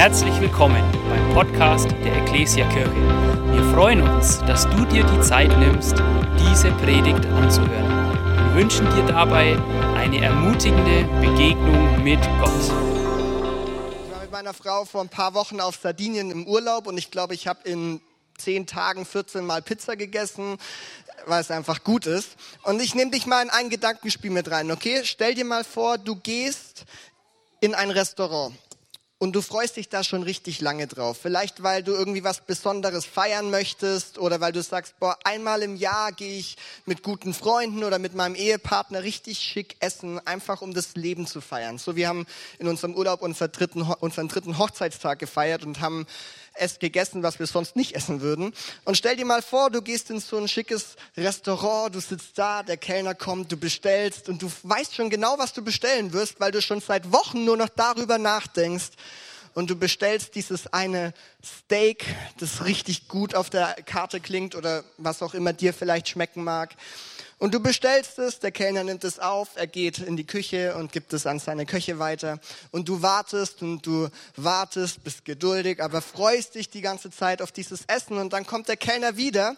Herzlich 0.00 0.40
willkommen 0.40 0.82
beim 1.10 1.34
Podcast 1.34 1.90
der 2.02 2.22
Ecclesia 2.22 2.66
Kirche. 2.70 2.90
Wir 3.52 3.62
freuen 3.74 4.00
uns, 4.00 4.38
dass 4.46 4.64
du 4.70 4.86
dir 4.86 5.04
die 5.04 5.20
Zeit 5.20 5.50
nimmst, 5.58 5.92
diese 6.38 6.70
Predigt 6.76 7.26
anzuhören. 7.26 8.14
Wir 8.46 8.54
wünschen 8.54 8.86
dir 8.94 9.04
dabei 9.04 9.58
eine 9.96 10.24
ermutigende 10.24 11.04
Begegnung 11.20 12.02
mit 12.02 12.18
Gott. 12.40 12.62
Ich 12.64 14.10
war 14.10 14.20
mit 14.22 14.32
meiner 14.32 14.54
Frau 14.54 14.86
vor 14.86 15.02
ein 15.02 15.10
paar 15.10 15.34
Wochen 15.34 15.60
auf 15.60 15.76
Sardinien 15.76 16.30
im 16.30 16.46
Urlaub 16.46 16.86
und 16.86 16.96
ich 16.96 17.10
glaube, 17.10 17.34
ich 17.34 17.46
habe 17.46 17.68
in 17.68 18.00
zehn 18.38 18.66
Tagen 18.66 19.04
14 19.04 19.44
Mal 19.44 19.60
Pizza 19.60 19.96
gegessen, 19.96 20.56
weil 21.26 21.42
es 21.42 21.50
einfach 21.50 21.84
gut 21.84 22.06
ist. 22.06 22.36
Und 22.62 22.80
ich 22.80 22.94
nehme 22.94 23.10
dich 23.10 23.26
mal 23.26 23.42
in 23.42 23.50
ein 23.50 23.68
Gedankenspiel 23.68 24.30
mit 24.30 24.50
rein, 24.50 24.70
okay? 24.70 25.02
Stell 25.04 25.34
dir 25.34 25.44
mal 25.44 25.62
vor, 25.62 25.98
du 25.98 26.16
gehst 26.16 26.86
in 27.60 27.74
ein 27.74 27.90
Restaurant 27.90 28.54
und 29.20 29.32
du 29.32 29.42
freust 29.42 29.76
dich 29.76 29.90
da 29.90 30.02
schon 30.02 30.22
richtig 30.22 30.62
lange 30.62 30.86
drauf. 30.86 31.18
Vielleicht, 31.20 31.62
weil 31.62 31.82
du 31.82 31.92
irgendwie 31.92 32.24
was 32.24 32.40
Besonderes 32.40 33.04
feiern 33.04 33.50
möchtest 33.50 34.16
oder 34.18 34.40
weil 34.40 34.52
du 34.52 34.62
sagst, 34.62 34.98
boah, 34.98 35.18
einmal 35.24 35.62
im 35.62 35.76
Jahr 35.76 36.10
gehe 36.12 36.38
ich 36.38 36.56
mit 36.86 37.02
guten 37.02 37.34
Freunden 37.34 37.84
oder 37.84 37.98
mit 37.98 38.14
meinem 38.14 38.34
Ehepartner 38.34 39.02
richtig 39.02 39.38
schick 39.38 39.76
essen, 39.80 40.26
einfach 40.26 40.62
um 40.62 40.72
das 40.72 40.94
Leben 40.94 41.26
zu 41.26 41.42
feiern. 41.42 41.76
So, 41.76 41.96
wir 41.96 42.08
haben 42.08 42.24
in 42.58 42.66
unserem 42.66 42.94
Urlaub 42.94 43.20
unseren 43.20 43.52
dritten, 43.52 43.82
unseren 43.82 44.28
dritten 44.28 44.56
Hochzeitstag 44.56 45.18
gefeiert 45.18 45.66
und 45.66 45.82
haben 45.82 46.06
es 46.60 46.78
gegessen, 46.78 47.22
was 47.22 47.38
wir 47.38 47.46
sonst 47.46 47.76
nicht 47.76 47.94
essen 47.94 48.20
würden. 48.20 48.52
Und 48.84 48.96
stell 48.96 49.16
dir 49.16 49.24
mal 49.24 49.42
vor, 49.42 49.70
du 49.70 49.82
gehst 49.82 50.10
in 50.10 50.20
so 50.20 50.36
ein 50.36 50.48
schickes 50.48 50.96
Restaurant, 51.16 51.94
du 51.94 52.00
sitzt 52.00 52.38
da, 52.38 52.62
der 52.62 52.76
Kellner 52.76 53.14
kommt, 53.14 53.50
du 53.50 53.56
bestellst 53.56 54.28
und 54.28 54.42
du 54.42 54.50
weißt 54.62 54.94
schon 54.94 55.10
genau, 55.10 55.38
was 55.38 55.52
du 55.52 55.62
bestellen 55.62 56.12
wirst, 56.12 56.40
weil 56.40 56.52
du 56.52 56.60
schon 56.60 56.80
seit 56.80 57.12
Wochen 57.12 57.44
nur 57.44 57.56
noch 57.56 57.68
darüber 57.68 58.18
nachdenkst. 58.18 58.90
Und 59.52 59.68
du 59.68 59.74
bestellst 59.74 60.36
dieses 60.36 60.72
eine 60.72 61.12
Steak, 61.44 62.06
das 62.38 62.64
richtig 62.64 63.08
gut 63.08 63.34
auf 63.34 63.50
der 63.50 63.74
Karte 63.84 64.20
klingt 64.20 64.54
oder 64.54 64.84
was 64.96 65.22
auch 65.22 65.34
immer 65.34 65.52
dir 65.52 65.74
vielleicht 65.74 66.08
schmecken 66.08 66.44
mag. 66.44 66.76
Und 67.40 67.54
du 67.54 67.60
bestellst 67.60 68.18
es, 68.18 68.38
der 68.38 68.52
Kellner 68.52 68.84
nimmt 68.84 69.02
es 69.02 69.18
auf, 69.18 69.48
er 69.54 69.66
geht 69.66 69.98
in 69.98 70.18
die 70.18 70.26
Küche 70.26 70.76
und 70.76 70.92
gibt 70.92 71.14
es 71.14 71.24
an 71.24 71.38
seine 71.38 71.64
Köche 71.64 71.98
weiter. 71.98 72.38
Und 72.70 72.86
du 72.86 73.00
wartest 73.00 73.62
und 73.62 73.86
du 73.86 74.10
wartest, 74.36 75.02
bist 75.04 75.24
geduldig, 75.24 75.82
aber 75.82 76.02
freust 76.02 76.54
dich 76.54 76.68
die 76.68 76.82
ganze 76.82 77.10
Zeit 77.10 77.40
auf 77.40 77.50
dieses 77.50 77.86
Essen. 77.86 78.18
Und 78.18 78.34
dann 78.34 78.44
kommt 78.44 78.68
der 78.68 78.76
Kellner 78.76 79.16
wieder 79.16 79.56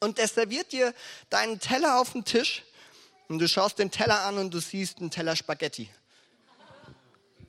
und 0.00 0.18
er 0.18 0.26
serviert 0.26 0.72
dir 0.72 0.92
deinen 1.30 1.60
Teller 1.60 2.00
auf 2.00 2.10
den 2.10 2.24
Tisch. 2.24 2.64
Und 3.28 3.38
du 3.38 3.46
schaust 3.46 3.78
den 3.78 3.92
Teller 3.92 4.22
an 4.22 4.38
und 4.38 4.52
du 4.52 4.58
siehst 4.58 4.98
einen 4.98 5.12
Teller 5.12 5.36
Spaghetti. 5.36 5.88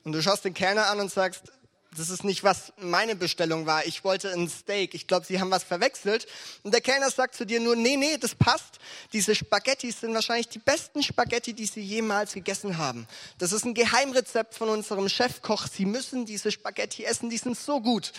Und 0.04 0.12
du 0.12 0.22
schaust 0.22 0.46
den 0.46 0.54
Kellner 0.54 0.86
an 0.86 1.00
und 1.00 1.12
sagst, 1.12 1.52
das 1.98 2.10
ist 2.10 2.24
nicht, 2.24 2.44
was 2.44 2.74
meine 2.78 3.16
Bestellung 3.16 3.66
war. 3.66 3.86
Ich 3.86 4.04
wollte 4.04 4.32
ein 4.32 4.50
Steak. 4.50 4.94
Ich 4.94 5.08
glaube, 5.08 5.26
sie 5.26 5.40
haben 5.40 5.52
was 5.52 5.64
verwechselt. 5.64 6.28
Und 6.64 6.74
der 6.74 6.82
Kellner 6.82 7.12
sagt 7.12 7.36
zu 7.36 7.46
dir 7.46 7.60
nur, 7.60 7.76
nee, 7.76 7.98
nee, 7.98 8.18
das 8.18 8.36
passt. 8.36 8.80
Diese 9.12 9.36
Spaghetti 9.36 9.92
sind 9.92 10.14
wahrscheinlich 10.14 10.50
die 10.50 10.60
besten 10.60 11.04
Spaghetti, 11.04 11.54
die 11.54 11.66
sie 11.66 11.82
jemals 11.82 12.34
gegessen 12.34 12.78
haben. 12.78 13.08
Das 13.38 13.52
ist 13.52 13.66
ein 13.66 13.74
Geheimrezept 13.74 14.56
von 14.56 14.70
unserem 14.70 15.10
Chefkoch. 15.10 15.68
Sie 15.68 15.86
müssen 15.86 16.26
diese 16.26 16.52
Spaghetti 16.52 17.06
essen, 17.06 17.30
die 17.30 17.38
sind 17.38 17.58
so 17.58 17.82
gut. 17.82 18.12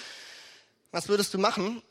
Was 0.91 1.09
würdest 1.09 1.35
du 1.35 1.39
machen? 1.39 1.83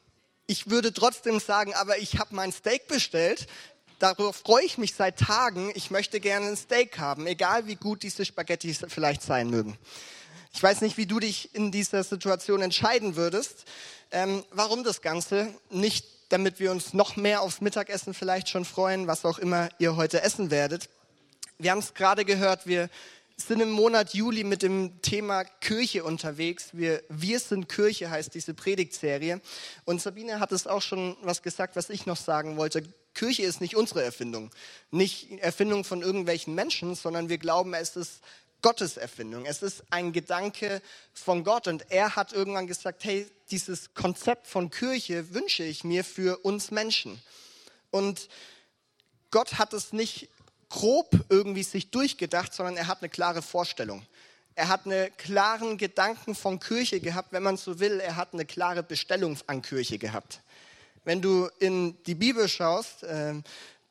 Ich 0.47 0.69
würde 0.69 0.93
trotzdem 0.93 1.39
sagen, 1.39 1.73
aber 1.73 1.97
ich 1.99 2.19
habe 2.19 2.35
mein 2.35 2.51
Steak 2.51 2.87
bestellt. 2.87 3.47
Darauf 3.99 4.37
freue 4.37 4.65
ich 4.65 4.77
mich 4.77 4.95
seit 4.95 5.19
Tagen. 5.19 5.71
Ich 5.75 5.89
möchte 5.89 6.19
gerne 6.19 6.47
ein 6.47 6.57
Steak 6.57 6.99
haben, 6.99 7.25
egal 7.27 7.67
wie 7.67 7.75
gut 7.75 8.03
diese 8.03 8.25
Spaghetti 8.25 8.73
vielleicht 8.73 9.21
sein 9.21 9.49
mögen. 9.49 9.77
Ich 10.55 10.61
weiß 10.61 10.81
nicht, 10.81 10.97
wie 10.97 11.07
du 11.07 11.19
dich 11.19 11.55
in 11.55 11.71
dieser 11.71 12.03
Situation 12.03 12.61
entscheiden 12.61 13.15
würdest. 13.15 13.65
Ähm, 14.11 14.43
warum 14.51 14.83
das 14.83 15.01
Ganze? 15.01 15.51
Nicht, 15.71 16.05
damit 16.29 16.59
wir 16.59 16.71
uns 16.71 16.93
noch 16.93 17.15
mehr 17.15 17.41
aufs 17.41 17.59
Mittagessen 17.59 18.13
vielleicht 18.13 18.49
schon 18.49 18.63
freuen, 18.63 19.07
was 19.07 19.25
auch 19.25 19.39
immer 19.39 19.69
ihr 19.79 19.95
heute 19.95 20.21
essen 20.21 20.51
werdet. 20.51 20.89
Wir 21.57 21.71
haben 21.71 21.79
es 21.79 21.95
gerade 21.95 22.23
gehört, 22.23 22.67
wir 22.67 22.89
sind 23.35 23.61
im 23.61 23.71
Monat 23.71 24.13
Juli 24.13 24.43
mit 24.43 24.61
dem 24.61 25.01
Thema 25.01 25.43
Kirche 25.43 26.03
unterwegs. 26.03 26.69
Wir, 26.73 27.01
wir 27.09 27.39
sind 27.39 27.67
Kirche 27.67 28.11
heißt 28.11 28.35
diese 28.35 28.53
Predigtserie. 28.53 29.41
Und 29.85 30.03
Sabine 30.03 30.39
hat 30.39 30.51
es 30.51 30.67
auch 30.67 30.83
schon 30.83 31.17
was 31.23 31.41
gesagt, 31.41 31.75
was 31.75 31.89
ich 31.89 32.05
noch 32.05 32.17
sagen 32.17 32.57
wollte. 32.57 32.83
Kirche 33.15 33.43
ist 33.43 33.59
nicht 33.59 33.75
unsere 33.75 34.03
Erfindung, 34.03 34.51
nicht 34.91 35.31
Erfindung 35.39 35.83
von 35.83 36.01
irgendwelchen 36.01 36.55
Menschen, 36.55 36.95
sondern 36.95 37.29
wir 37.29 37.37
glauben, 37.37 37.73
es 37.73 37.95
ist 37.95 38.21
Gottes 38.63 38.97
Erfindung. 38.97 39.45
Es 39.45 39.61
ist 39.61 39.83
ein 39.91 40.13
Gedanke 40.13 40.81
von 41.13 41.43
Gott 41.43 41.67
und 41.67 41.91
er 41.91 42.15
hat 42.15 42.33
irgendwann 42.33 42.65
gesagt, 42.65 43.03
hey, 43.03 43.29
dieses 43.51 43.93
Konzept 43.93 44.47
von 44.47 44.71
Kirche 44.71 45.33
wünsche 45.33 45.63
ich 45.63 45.83
mir 45.83 46.03
für 46.03 46.37
uns 46.39 46.71
Menschen. 46.71 47.21
Und 47.91 48.29
Gott 49.31 49.59
hat 49.59 49.73
es 49.73 49.93
nicht 49.93 50.29
grob 50.69 51.11
irgendwie 51.29 51.63
sich 51.63 51.91
durchgedacht, 51.91 52.53
sondern 52.53 52.77
er 52.77 52.87
hat 52.87 53.01
eine 53.01 53.09
klare 53.09 53.41
Vorstellung. 53.41 54.05
Er 54.55 54.69
hat 54.69 54.85
einen 54.85 55.15
klaren 55.17 55.77
Gedanken 55.77 56.33
von 56.33 56.59
Kirche 56.59 57.01
gehabt, 57.01 57.33
wenn 57.33 57.43
man 57.43 57.57
so 57.57 57.79
will. 57.79 57.99
Er 57.99 58.15
hat 58.15 58.33
eine 58.33 58.45
klare 58.45 58.81
Bestellung 58.81 59.37
an 59.45 59.61
Kirche 59.61 59.97
gehabt. 59.97 60.39
Wenn 61.03 61.21
du 61.21 61.49
in 61.59 62.01
die 62.05 62.15
Bibel 62.15 62.47
schaust, 62.47 63.03
äh, 63.03 63.33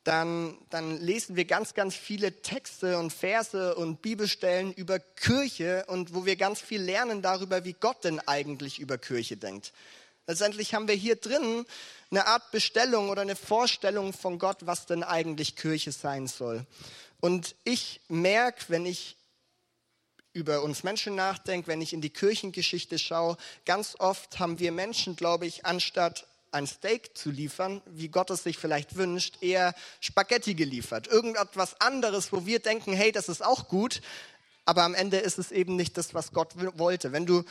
dann, 0.03 0.57
dann 0.69 0.99
lesen 0.99 1.35
wir 1.35 1.45
ganz, 1.45 1.73
ganz 1.73 1.95
viele 1.95 2.41
Texte 2.41 2.97
und 2.97 3.13
Verse 3.13 3.75
und 3.75 4.01
Bibelstellen 4.01 4.73
über 4.73 4.99
Kirche 4.99 5.85
und 5.87 6.13
wo 6.13 6.25
wir 6.25 6.35
ganz 6.35 6.59
viel 6.59 6.81
lernen 6.81 7.21
darüber, 7.21 7.63
wie 7.63 7.73
Gott 7.73 8.03
denn 8.03 8.19
eigentlich 8.19 8.79
über 8.79 8.97
Kirche 8.97 9.37
denkt. 9.37 9.71
Letztendlich 10.27 10.73
haben 10.73 10.87
wir 10.87 10.95
hier 10.95 11.15
drin 11.15 11.65
eine 12.11 12.27
Art 12.27 12.51
Bestellung 12.51 13.09
oder 13.09 13.21
eine 13.21 13.35
Vorstellung 13.35 14.13
von 14.13 14.39
Gott, 14.39 14.57
was 14.61 14.85
denn 14.85 15.03
eigentlich 15.03 15.55
Kirche 15.55 15.91
sein 15.91 16.27
soll. 16.27 16.65
Und 17.19 17.55
ich 17.63 18.01
merke, 18.09 18.65
wenn 18.67 18.85
ich 18.85 19.15
über 20.33 20.63
uns 20.63 20.83
Menschen 20.83 21.15
nachdenke, 21.15 21.67
wenn 21.67 21.81
ich 21.81 21.93
in 21.93 22.01
die 22.01 22.09
Kirchengeschichte 22.09 22.99
schaue, 22.99 23.37
ganz 23.65 23.95
oft 23.99 24.39
haben 24.39 24.59
wir 24.59 24.71
Menschen, 24.71 25.15
glaube 25.15 25.45
ich, 25.45 25.65
anstatt 25.65 26.25
ein 26.53 26.67
Steak 26.67 27.17
zu 27.17 27.31
liefern, 27.31 27.81
wie 27.85 28.09
Gott 28.09 28.29
es 28.29 28.43
sich 28.43 28.57
vielleicht 28.57 28.95
wünscht, 28.95 29.41
eher 29.41 29.73
Spaghetti 29.99 30.53
geliefert. 30.53 31.07
Irgendetwas 31.07 31.79
anderes, 31.81 32.31
wo 32.31 32.45
wir 32.45 32.59
denken, 32.59 32.93
hey, 32.93 33.11
das 33.11 33.29
ist 33.29 33.43
auch 33.43 33.67
gut, 33.67 34.01
aber 34.65 34.83
am 34.83 34.93
Ende 34.93 35.17
ist 35.17 35.39
es 35.39 35.51
eben 35.51 35.75
nicht 35.75 35.97
das, 35.97 36.13
was 36.13 36.31
Gott 36.31 36.53
wollte. 36.77 37.11
Wenn 37.11 37.25
du 37.25 37.43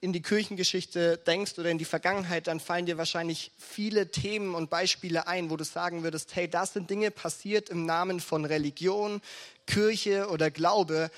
in 0.00 0.12
die 0.12 0.22
Kirchengeschichte 0.22 1.18
denkst 1.18 1.58
oder 1.58 1.70
in 1.70 1.78
die 1.78 1.84
Vergangenheit, 1.84 2.46
dann 2.46 2.58
fallen 2.58 2.86
dir 2.86 2.96
wahrscheinlich 2.96 3.52
viele 3.58 4.10
Themen 4.10 4.54
und 4.54 4.70
Beispiele 4.70 5.26
ein, 5.26 5.50
wo 5.50 5.56
du 5.56 5.64
sagen 5.64 6.02
würdest, 6.02 6.34
hey, 6.34 6.48
da 6.48 6.64
sind 6.64 6.88
Dinge 6.88 7.10
passiert 7.10 7.68
im 7.68 7.84
Namen 7.84 8.20
von 8.20 8.46
Religion, 8.46 9.20
Kirche 9.66 10.28
oder 10.28 10.50
Glaube, 10.50 11.10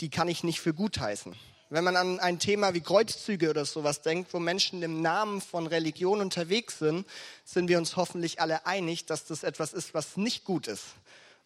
die 0.00 0.08
kann 0.08 0.28
ich 0.28 0.42
nicht 0.42 0.60
für 0.60 0.72
gut 0.72 0.98
heißen. 0.98 1.36
Wenn 1.72 1.84
man 1.84 1.94
an 1.94 2.18
ein 2.18 2.40
Thema 2.40 2.74
wie 2.74 2.80
Kreuzzüge 2.80 3.48
oder 3.48 3.64
sowas 3.64 4.02
denkt, 4.02 4.34
wo 4.34 4.40
Menschen 4.40 4.82
im 4.82 5.02
Namen 5.02 5.40
von 5.40 5.68
Religion 5.68 6.20
unterwegs 6.20 6.80
sind, 6.80 7.06
sind 7.44 7.68
wir 7.68 7.78
uns 7.78 7.94
hoffentlich 7.94 8.40
alle 8.40 8.66
einig, 8.66 9.06
dass 9.06 9.24
das 9.24 9.44
etwas 9.44 9.72
ist, 9.72 9.94
was 9.94 10.16
nicht 10.16 10.44
gut 10.44 10.66
ist. 10.66 10.82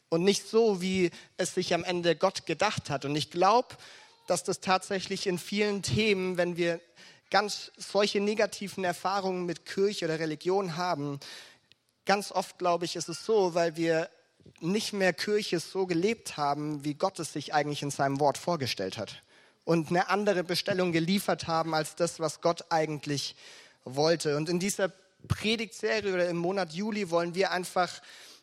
Und 0.09 0.25
nicht 0.25 0.49
so, 0.49 0.81
wie 0.81 1.11
es 1.37 1.53
sich 1.53 1.75
am 1.75 1.85
Ende 1.85 2.17
Gott 2.17 2.47
gedacht 2.47 2.89
hat. 2.89 3.05
Und 3.05 3.15
ich 3.17 3.31
glaube, 3.31 3.77
dass 4.27 4.45
das 4.45 4.61
tatsächlich 4.61 5.27
in 5.27 5.39
vielen 5.39 5.83
Themen, 5.83 6.39
wenn 6.39 6.57
wir 6.57 6.81
ganz 7.29 7.71
solche 7.77 8.21
negativen 8.21 8.83
Erfahrungen 8.83 9.45
mit 9.45 9.67
Kirche 9.67 10.07
oder 10.07 10.21
Religion 10.21 10.79
haben, 10.79 11.21
ganz 12.07 12.33
oft, 12.33 12.59
glaube 12.59 12.87
ich, 12.87 12.97
ist 12.97 13.11
es 13.11 13.27
so, 13.27 13.55
weil 13.55 13.77
wir 13.77 14.09
nicht 14.61 14.95
mehr 14.95 15.13
Kirche 15.13 15.61
so 15.61 15.85
gelebt 15.85 16.39
haben, 16.39 16.83
wie 16.83 16.95
Gott 16.95 17.19
es 17.19 17.35
sich 17.35 17.53
eigentlich 17.53 17.83
in 17.83 17.91
seinem 17.91 18.21
Wort 18.21 18.39
vorgestellt 18.39 18.97
hat 18.97 19.21
und 19.65 19.89
eine 19.89 20.09
andere 20.09 20.45
Bestellung 20.45 20.93
geliefert 20.93 21.47
haben 21.47 21.75
als 21.75 21.97
das, 21.97 22.21
was 22.21 22.41
Gott 22.41 22.67
eigentlich 22.71 23.35
wollte. 23.85 24.37
Und 24.37 24.49
in 24.49 24.59
dieser 24.59 24.93
Predigtserie 25.29 26.13
oder 26.13 26.29
im 26.29 26.37
Monat 26.37 26.73
Juli 26.73 27.11
wollen 27.11 27.35
wir 27.35 27.51
einfach 27.51 27.91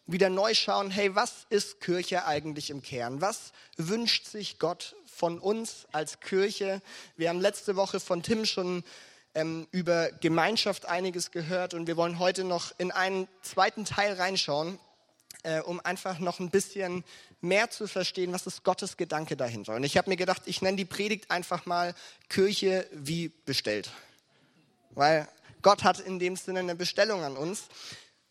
wieder 0.08 0.30
neu 0.30 0.54
schauen, 0.54 0.90
hey, 0.90 1.16
was 1.16 1.46
ist 1.50 1.80
Kirche 1.80 2.26
eigentlich 2.26 2.70
im 2.70 2.82
Kern? 2.82 3.22
Was 3.22 3.54
wünscht 3.78 4.26
sich 4.26 4.60
Gott 4.60 4.96
von 5.06 5.40
uns 5.40 5.86
als 5.92 6.20
Kirche? 6.20 6.82
Wir 7.18 7.30
haben 7.30 7.40
letzte 7.40 7.76
Woche 7.76 8.00
von 8.00 8.24
Tim 8.24 8.46
schon 8.46 8.84
ähm, 9.36 9.68
über 9.72 10.12
Gemeinschaft 10.12 10.86
einiges 10.86 11.32
gehört 11.32 11.74
und 11.74 11.88
wir 11.88 11.98
wollen 11.98 12.20
heute 12.20 12.44
noch 12.44 12.74
in 12.78 12.92
einen 12.92 13.28
zweiten 13.42 13.86
Teil 13.86 14.14
reinschauen, 14.14 14.80
äh, 15.44 15.62
um 15.62 15.80
einfach 15.80 16.20
noch 16.20 16.40
ein 16.40 16.50
bisschen 16.50 17.04
mehr 17.42 17.70
zu 17.70 17.88
verstehen, 17.88 18.34
was 18.34 18.48
ist 18.48 18.64
Gottes 18.64 18.98
Gedanke 18.98 19.36
dahinter. 19.36 19.76
Und 19.76 19.84
ich 19.84 19.98
habe 19.98 20.10
mir 20.10 20.18
gedacht, 20.18 20.44
ich 20.46 20.62
nenne 20.62 20.78
die 20.78 20.86
Predigt 20.86 21.32
einfach 21.32 21.66
mal 21.66 21.96
Kirche 22.30 22.88
wie 22.92 23.30
bestellt. 23.30 23.90
Weil 24.92 25.28
Gott 25.62 25.84
hat 25.84 26.00
in 26.00 26.20
dem 26.20 26.36
Sinne 26.36 26.60
eine 26.60 26.76
Bestellung 26.76 27.24
an 27.24 27.38
uns. 27.38 27.64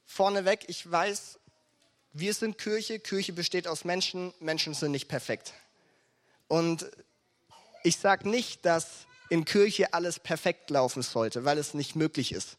Vorneweg, 0.04 0.64
ich 0.68 0.90
weiß, 0.90 1.38
wir 2.12 2.34
sind 2.34 2.58
Kirche, 2.58 2.98
Kirche 2.98 3.32
besteht 3.32 3.68
aus 3.68 3.84
Menschen, 3.84 4.34
Menschen 4.40 4.74
sind 4.74 4.90
nicht 4.92 5.08
perfekt. 5.08 5.54
Und 6.48 6.90
ich 7.84 7.96
sage 7.96 8.28
nicht, 8.28 8.66
dass 8.66 9.06
in 9.28 9.44
Kirche 9.44 9.94
alles 9.94 10.18
perfekt 10.18 10.70
laufen 10.70 11.02
sollte, 11.02 11.44
weil 11.44 11.56
es 11.58 11.72
nicht 11.72 11.94
möglich 11.94 12.32
ist. 12.32 12.56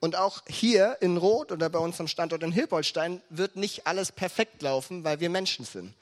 Und 0.00 0.16
auch 0.16 0.42
hier 0.48 0.98
in 1.00 1.16
Rot 1.16 1.50
oder 1.50 1.70
bei 1.70 1.78
unserem 1.78 2.08
Standort 2.08 2.42
in 2.42 2.52
Hilpolstein 2.52 3.22
wird 3.30 3.56
nicht 3.56 3.86
alles 3.86 4.12
perfekt 4.12 4.60
laufen, 4.62 5.04
weil 5.04 5.20
wir 5.20 5.30
Menschen 5.30 5.64
sind. 5.64 5.94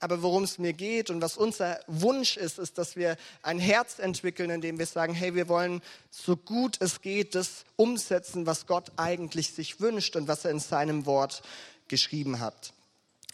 Aber 0.00 0.22
worum 0.22 0.44
es 0.44 0.58
mir 0.58 0.72
geht 0.72 1.10
und 1.10 1.20
was 1.20 1.36
unser 1.36 1.80
Wunsch 1.88 2.36
ist, 2.36 2.58
ist, 2.58 2.78
dass 2.78 2.94
wir 2.94 3.16
ein 3.42 3.58
Herz 3.58 3.98
entwickeln, 3.98 4.48
in 4.50 4.60
dem 4.60 4.78
wir 4.78 4.86
sagen, 4.86 5.12
hey, 5.12 5.34
wir 5.34 5.48
wollen 5.48 5.82
so 6.10 6.36
gut 6.36 6.76
es 6.80 7.00
geht 7.00 7.34
das 7.34 7.64
umsetzen, 7.76 8.46
was 8.46 8.66
Gott 8.66 8.92
eigentlich 8.96 9.52
sich 9.52 9.80
wünscht 9.80 10.14
und 10.14 10.28
was 10.28 10.44
er 10.44 10.52
in 10.52 10.60
seinem 10.60 11.04
Wort 11.04 11.42
geschrieben 11.88 12.38
hat. 12.38 12.72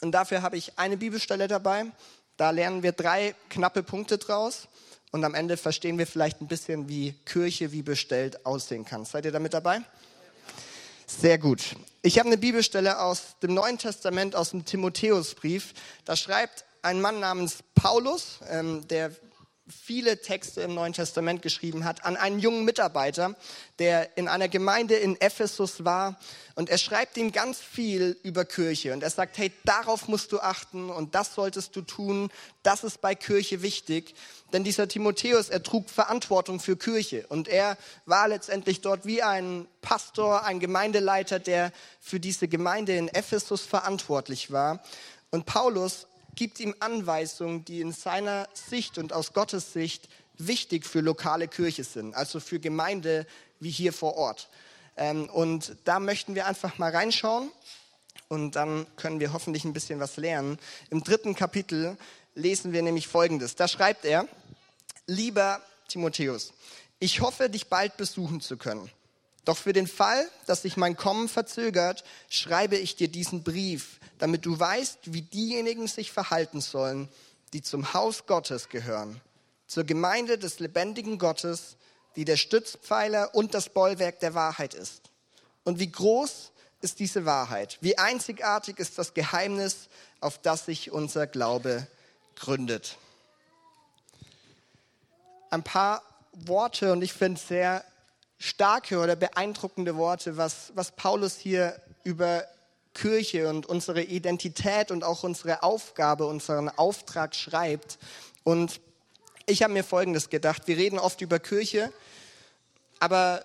Und 0.01 0.13
dafür 0.13 0.43
habe 0.43 0.57
ich 0.57 0.79
eine 0.79 0.97
Bibelstelle 0.97 1.49
dabei. 1.49 1.87
Da 2.37 2.51
lernen 2.51 2.83
wir 2.83 2.93
drei 2.93 3.35
knappe 3.51 3.83
Punkte 3.83 4.19
draus. 4.19 4.69
Und 5.15 5.23
am 5.23 5.37
Ende 5.37 5.57
verstehen 5.57 5.97
wir 5.97 6.09
vielleicht 6.09 6.41
ein 6.41 6.49
bisschen, 6.49 6.89
wie 6.89 7.13
Kirche 7.25 7.71
wie 7.71 7.83
bestellt 7.83 8.45
aussehen 8.45 8.85
kann. 8.85 9.05
Seid 9.05 9.25
ihr 9.25 9.31
damit 9.31 9.55
dabei? 9.55 9.81
Sehr 11.07 11.39
gut. 11.39 11.77
Ich 12.03 12.19
habe 12.19 12.27
eine 12.27 12.37
Bibelstelle 12.37 12.99
aus 12.99 13.37
dem 13.41 13.55
Neuen 13.55 13.79
Testament, 13.79 14.35
aus 14.35 14.51
dem 14.51 14.65
Timotheusbrief. 14.65 15.73
Da 16.05 16.17
schreibt 16.17 16.65
ein 16.83 17.01
Mann 17.01 17.21
namens 17.21 17.59
Paulus, 17.77 18.41
ähm, 18.51 18.89
der 18.89 19.13
viele 19.67 20.21
Texte 20.21 20.61
im 20.61 20.75
Neuen 20.75 20.93
Testament 20.93 21.41
geschrieben 21.41 21.85
hat, 21.85 22.05
an 22.05 22.17
einen 22.17 22.39
jungen 22.39 22.65
Mitarbeiter, 22.65 23.35
der 23.79 24.17
in 24.19 24.29
einer 24.29 24.49
Gemeinde 24.49 24.95
in 24.95 25.19
Ephesus 25.21 25.85
war. 25.85 26.19
Und 26.55 26.69
er 26.69 26.77
schreibt 26.77 27.17
ihm 27.17 27.33
ganz 27.33 27.61
viel 27.61 28.19
über 28.23 28.45
Kirche. 28.45 28.93
Und 28.93 29.03
er 29.03 29.09
sagt, 29.11 29.39
hey, 29.39 29.53
darauf 29.65 30.07
musst 30.07 30.33
du 30.33 30.41
achten 30.41 30.91
und 30.91 31.15
das 31.15 31.35
solltest 31.35 31.75
du 31.77 31.81
tun. 31.81 32.31
Das 32.63 32.85
ist 32.85 33.01
bei 33.01 33.15
Kirche 33.15 33.63
wichtig. 33.63 34.15
Denn 34.53 34.65
dieser 34.65 34.87
Timotheus, 34.87 35.49
er 35.49 35.63
trug 35.63 35.89
Verantwortung 35.89 36.61
für 36.61 36.77
Kirche. 36.77 37.27
Und 37.29 37.49
er 37.49 37.79
war 38.05 38.29
letztendlich 38.29 38.83
dort 38.83 39.07
wie 39.07 39.23
ein 39.23 39.67
Pastor, 39.81 40.45
ein 40.45 40.61
Gemeindeleiter, 40.61 41.39
der 41.39 41.73
für 42.01 42.21
diese 42.21 42.49
Gemeinde 42.49 42.97
in 42.97 43.09
Ephesus 43.09 43.63
verantwortlich 43.63 44.51
war. 44.51 44.85
Und 45.31 45.47
Paulus 45.47 46.07
gibt 46.35 46.61
ihm 46.61 46.75
Anweisungen, 46.81 47.65
die 47.65 47.81
in 47.81 47.93
seiner 47.93 48.49
Sicht 48.55 48.99
und 48.99 49.13
aus 49.13 49.33
Gottes 49.33 49.73
Sicht 49.73 50.09
wichtig 50.39 50.87
für 50.87 51.01
lokale 51.01 51.49
Kirche 51.49 51.85
sind, 51.85 52.15
also 52.15 52.41
für 52.41 52.59
Gemeinde 52.59 53.27
wie 53.61 53.71
hier 53.71 53.93
vor 53.93 54.17
Ort. 54.17 54.49
Ähm, 54.97 55.29
und 55.31 55.77
da 55.85 56.01
möchten 56.01 56.35
wir 56.35 56.47
einfach 56.47 56.79
mal 56.79 56.91
reinschauen 56.91 57.51
und 58.29 58.57
dann 58.57 58.87
können 58.97 59.21
wir 59.21 59.33
hoffentlich 59.33 59.65
ein 59.65 59.73
bisschen 59.73 60.01
was 60.01 60.17
lernen. 60.17 60.59
Im 60.91 61.03
dritten 61.03 61.35
Kapitel 61.35 61.97
lesen 62.35 62.73
wir 62.73 62.83
nämlich 62.83 63.09
Folgendes. 63.09 63.55
Da 63.55 63.69
schreibt 63.69 64.05
er, 64.05 64.29
lieber 65.07 65.61
Timotheus, 65.89 66.53
ich 66.99 67.21
hoffe, 67.21 67.51
dich 67.51 67.69
bald 67.69 67.97
besuchen 67.97 68.41
zu 68.41 68.57
können. 68.57 68.91
Doch 69.45 69.59
für 69.59 69.73
den 69.73 69.87
Fall, 69.87 70.29
dass 70.47 70.63
sich 70.63 70.77
mein 70.77 70.97
Kommen 70.97 71.29
verzögert, 71.29 72.03
schreibe 72.31 72.77
ich 72.77 72.97
dir 72.97 73.09
diesen 73.09 73.43
Brief, 73.43 74.01
damit 74.25 74.47
du 74.47 74.59
weißt, 74.59 75.13
wie 75.13 75.21
diejenigen 75.21 75.87
sich 75.87 76.11
verhalten 76.11 76.63
sollen, 76.63 77.11
die 77.53 77.61
zum 77.61 77.93
Haus 77.93 78.25
Gottes 78.25 78.71
gehören, 78.71 79.21
zur 79.67 79.85
Gemeinde 79.85 80.39
des 80.39 80.61
lebendigen 80.61 81.19
Gottes, 81.19 81.77
die 82.17 82.25
der 82.25 82.39
Stützpfeiler 82.39 83.35
und 83.35 83.53
das 83.53 83.69
Bollwerk 83.69 84.21
der 84.21 84.33
Wahrheit 84.33 84.73
ist. 84.73 85.11
Und 85.63 85.79
wie 85.79 85.93
groß 85.93 86.53
ist 86.81 87.01
diese 87.01 87.27
Wahrheit? 87.27 87.77
Wie 87.83 87.99
einzigartig 87.99 88.79
ist 88.79 88.97
das 88.97 89.13
Geheimnis, 89.13 89.91
auf 90.21 90.39
das 90.39 90.65
sich 90.65 90.91
unser 90.91 91.27
Glaube 91.27 91.87
gründet? 92.35 92.97
Ein 95.51 95.65
paar 95.65 96.03
Worte 96.33 96.93
und 96.93 97.03
ich 97.03 97.13
finde 97.13 97.39
sehr 97.39 97.85
starke 98.39 99.01
oder 99.01 99.17
beeindruckende 99.17 99.97
Worte, 99.97 100.39
was, 100.39 100.73
was 100.75 100.93
Paulus 100.93 101.37
hier 101.37 101.79
über 102.05 102.47
Kirche 102.95 103.49
und 103.49 103.67
unsere 103.67 104.03
Identität 104.03 104.91
und 104.91 105.05
auch 105.05 105.25
unsere 105.25 105.63
Aufgabe, 105.63 106.27
unseren 106.27 106.69
Auftrag 106.69 107.35
schreibt. 107.35 107.99
Und 108.45 108.81
ich 109.47 109.63
habe 109.63 109.73
mir 109.73 109.85
Folgendes 109.85 110.31
gedacht. 110.31 110.63
Wir 110.67 110.77
reden 110.77 110.99
oft 110.99 111.21
über 111.21 111.39
Kirche, 111.39 111.93
aber 113.01 113.45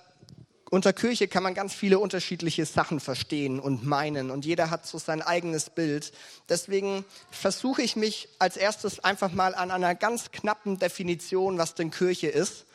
unter 0.70 0.94
Kirche 0.94 1.28
kann 1.28 1.42
man 1.42 1.56
ganz 1.56 1.74
viele 1.74 1.98
unterschiedliche 1.98 2.66
Sachen 2.66 3.00
verstehen 3.00 3.60
und 3.60 3.86
meinen 3.86 4.30
und 4.30 4.46
jeder 4.46 4.70
hat 4.70 4.86
so 4.86 5.00
sein 5.00 5.24
eigenes 5.24 5.72
Bild. 5.72 6.14
Deswegen 6.48 7.04
versuche 7.32 7.82
ich 7.82 7.96
mich 7.96 8.30
als 8.38 8.56
erstes 8.56 9.04
einfach 9.04 9.32
mal 9.32 9.56
an 9.56 9.72
einer 9.72 9.96
ganz 9.96 10.32
knappen 10.32 10.78
Definition, 10.78 11.58
was 11.58 11.74
denn 11.74 11.90
Kirche 11.90 12.28
ist 12.28 12.66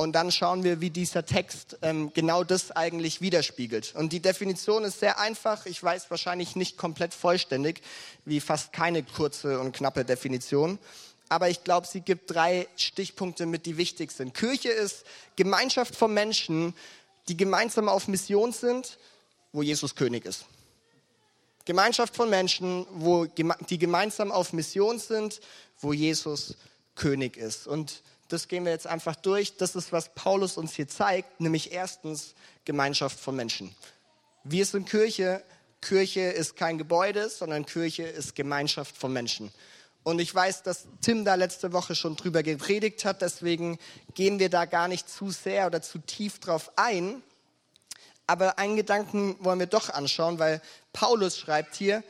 und 0.00 0.12
dann 0.12 0.32
schauen 0.32 0.64
wir, 0.64 0.80
wie 0.80 0.88
dieser 0.88 1.26
Text 1.26 1.76
ähm, 1.82 2.10
genau 2.14 2.42
das 2.42 2.70
eigentlich 2.70 3.20
widerspiegelt. 3.20 3.94
Und 3.94 4.14
die 4.14 4.20
Definition 4.20 4.82
ist 4.84 4.98
sehr 4.98 5.20
einfach. 5.20 5.66
Ich 5.66 5.82
weiß 5.82 6.10
wahrscheinlich 6.10 6.56
nicht 6.56 6.78
komplett 6.78 7.12
vollständig, 7.12 7.82
wie 8.24 8.40
fast 8.40 8.72
keine 8.72 9.02
kurze 9.02 9.60
und 9.60 9.76
knappe 9.76 10.06
Definition. 10.06 10.78
Aber 11.28 11.50
ich 11.50 11.64
glaube, 11.64 11.86
sie 11.86 12.00
gibt 12.00 12.30
drei 12.30 12.66
Stichpunkte 12.76 13.44
mit, 13.44 13.66
die 13.66 13.76
wichtig 13.76 14.10
sind. 14.10 14.32
Kirche 14.32 14.70
ist 14.70 15.04
Gemeinschaft 15.36 15.94
von 15.94 16.14
Menschen, 16.14 16.72
die 17.28 17.36
gemeinsam 17.36 17.86
auf 17.90 18.08
Mission 18.08 18.52
sind, 18.52 18.96
wo 19.52 19.62
Jesus 19.62 19.96
König 19.96 20.24
ist. 20.24 20.46
Gemeinschaft 21.66 22.16
von 22.16 22.30
Menschen, 22.30 22.86
wo, 22.90 23.26
die 23.26 23.76
gemeinsam 23.76 24.32
auf 24.32 24.54
Mission 24.54 24.98
sind, 24.98 25.42
wo 25.78 25.92
Jesus 25.92 26.56
König 26.94 27.36
ist. 27.36 27.66
Und 27.66 28.02
das 28.32 28.48
gehen 28.48 28.64
wir 28.64 28.72
jetzt 28.72 28.86
einfach 28.86 29.16
durch. 29.16 29.56
Das 29.56 29.74
ist, 29.74 29.92
was 29.92 30.14
Paulus 30.14 30.56
uns 30.56 30.74
hier 30.74 30.88
zeigt, 30.88 31.40
nämlich 31.40 31.72
erstens 31.72 32.34
Gemeinschaft 32.64 33.18
von 33.18 33.36
Menschen. 33.36 33.74
Wir 34.44 34.64
sind 34.64 34.88
Kirche. 34.88 35.42
Kirche 35.80 36.20
ist 36.20 36.56
kein 36.56 36.78
Gebäude, 36.78 37.28
sondern 37.28 37.66
Kirche 37.66 38.04
ist 38.04 38.34
Gemeinschaft 38.34 38.96
von 38.96 39.12
Menschen. 39.12 39.50
Und 40.02 40.18
ich 40.18 40.34
weiß, 40.34 40.62
dass 40.62 40.86
Tim 41.02 41.24
da 41.24 41.34
letzte 41.34 41.72
Woche 41.72 41.94
schon 41.94 42.16
drüber 42.16 42.42
gepredigt 42.42 43.04
hat, 43.04 43.20
deswegen 43.22 43.78
gehen 44.14 44.38
wir 44.38 44.48
da 44.48 44.64
gar 44.64 44.88
nicht 44.88 45.08
zu 45.08 45.30
sehr 45.30 45.66
oder 45.66 45.82
zu 45.82 45.98
tief 45.98 46.38
drauf 46.38 46.72
ein. 46.76 47.22
Aber 48.26 48.58
einen 48.58 48.76
Gedanken 48.76 49.36
wollen 49.40 49.58
wir 49.58 49.66
doch 49.66 49.90
anschauen, 49.90 50.38
weil 50.38 50.62
Paulus 50.92 51.36
schreibt 51.36 51.74
hier, 51.74 52.02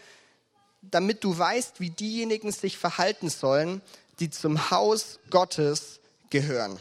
damit 0.82 1.24
du 1.24 1.36
weißt, 1.36 1.80
wie 1.80 1.90
diejenigen 1.90 2.52
sich 2.52 2.78
verhalten 2.78 3.28
sollen, 3.28 3.82
die 4.18 4.30
zum 4.30 4.70
Haus 4.70 5.18
Gottes 5.30 5.99
gehören. 6.30 6.78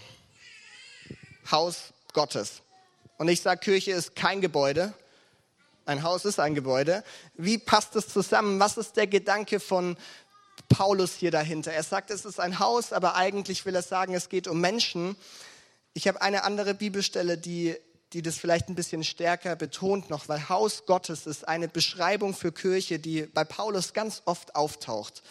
Haus 1.51 1.93
Gottes. 2.13 2.61
Und 3.17 3.27
ich 3.27 3.41
sage, 3.41 3.59
Kirche 3.59 3.91
ist 3.91 4.15
kein 4.15 4.41
Gebäude. 4.41 4.93
Ein 5.85 6.03
Haus 6.03 6.23
ist 6.23 6.39
ein 6.39 6.55
Gebäude. 6.55 7.03
Wie 7.33 7.57
passt 7.57 7.95
das 7.95 8.07
zusammen? 8.07 8.59
Was 8.59 8.77
ist 8.77 8.95
der 8.95 9.07
Gedanke 9.07 9.59
von 9.59 9.97
Paulus 10.69 11.15
hier 11.15 11.31
dahinter? 11.31 11.73
Er 11.73 11.83
sagt, 11.83 12.11
es 12.11 12.25
ist 12.25 12.39
ein 12.39 12.59
Haus, 12.59 12.93
aber 12.93 13.15
eigentlich 13.15 13.65
will 13.65 13.75
er 13.75 13.81
sagen, 13.81 14.13
es 14.13 14.29
geht 14.29 14.47
um 14.47 14.61
Menschen. 14.61 15.15
Ich 15.93 16.07
habe 16.07 16.21
eine 16.21 16.43
andere 16.43 16.75
Bibelstelle, 16.75 17.37
die, 17.37 17.75
die 18.13 18.21
das 18.21 18.37
vielleicht 18.37 18.69
ein 18.69 18.75
bisschen 18.75 19.03
stärker 19.03 19.55
betont 19.55 20.11
noch, 20.11 20.29
weil 20.29 20.47
Haus 20.47 20.85
Gottes 20.85 21.25
ist 21.25 21.47
eine 21.47 21.67
Beschreibung 21.67 22.35
für 22.35 22.51
Kirche, 22.51 22.99
die 22.99 23.23
bei 23.23 23.43
Paulus 23.43 23.93
ganz 23.93 24.21
oft 24.25 24.55
auftaucht. 24.55 25.23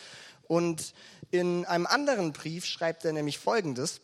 Und 0.48 0.92
in 1.30 1.64
einem 1.66 1.86
anderen 1.86 2.32
Brief 2.32 2.64
schreibt 2.64 3.04
er 3.04 3.12
nämlich 3.12 3.38
Folgendes. 3.38 4.00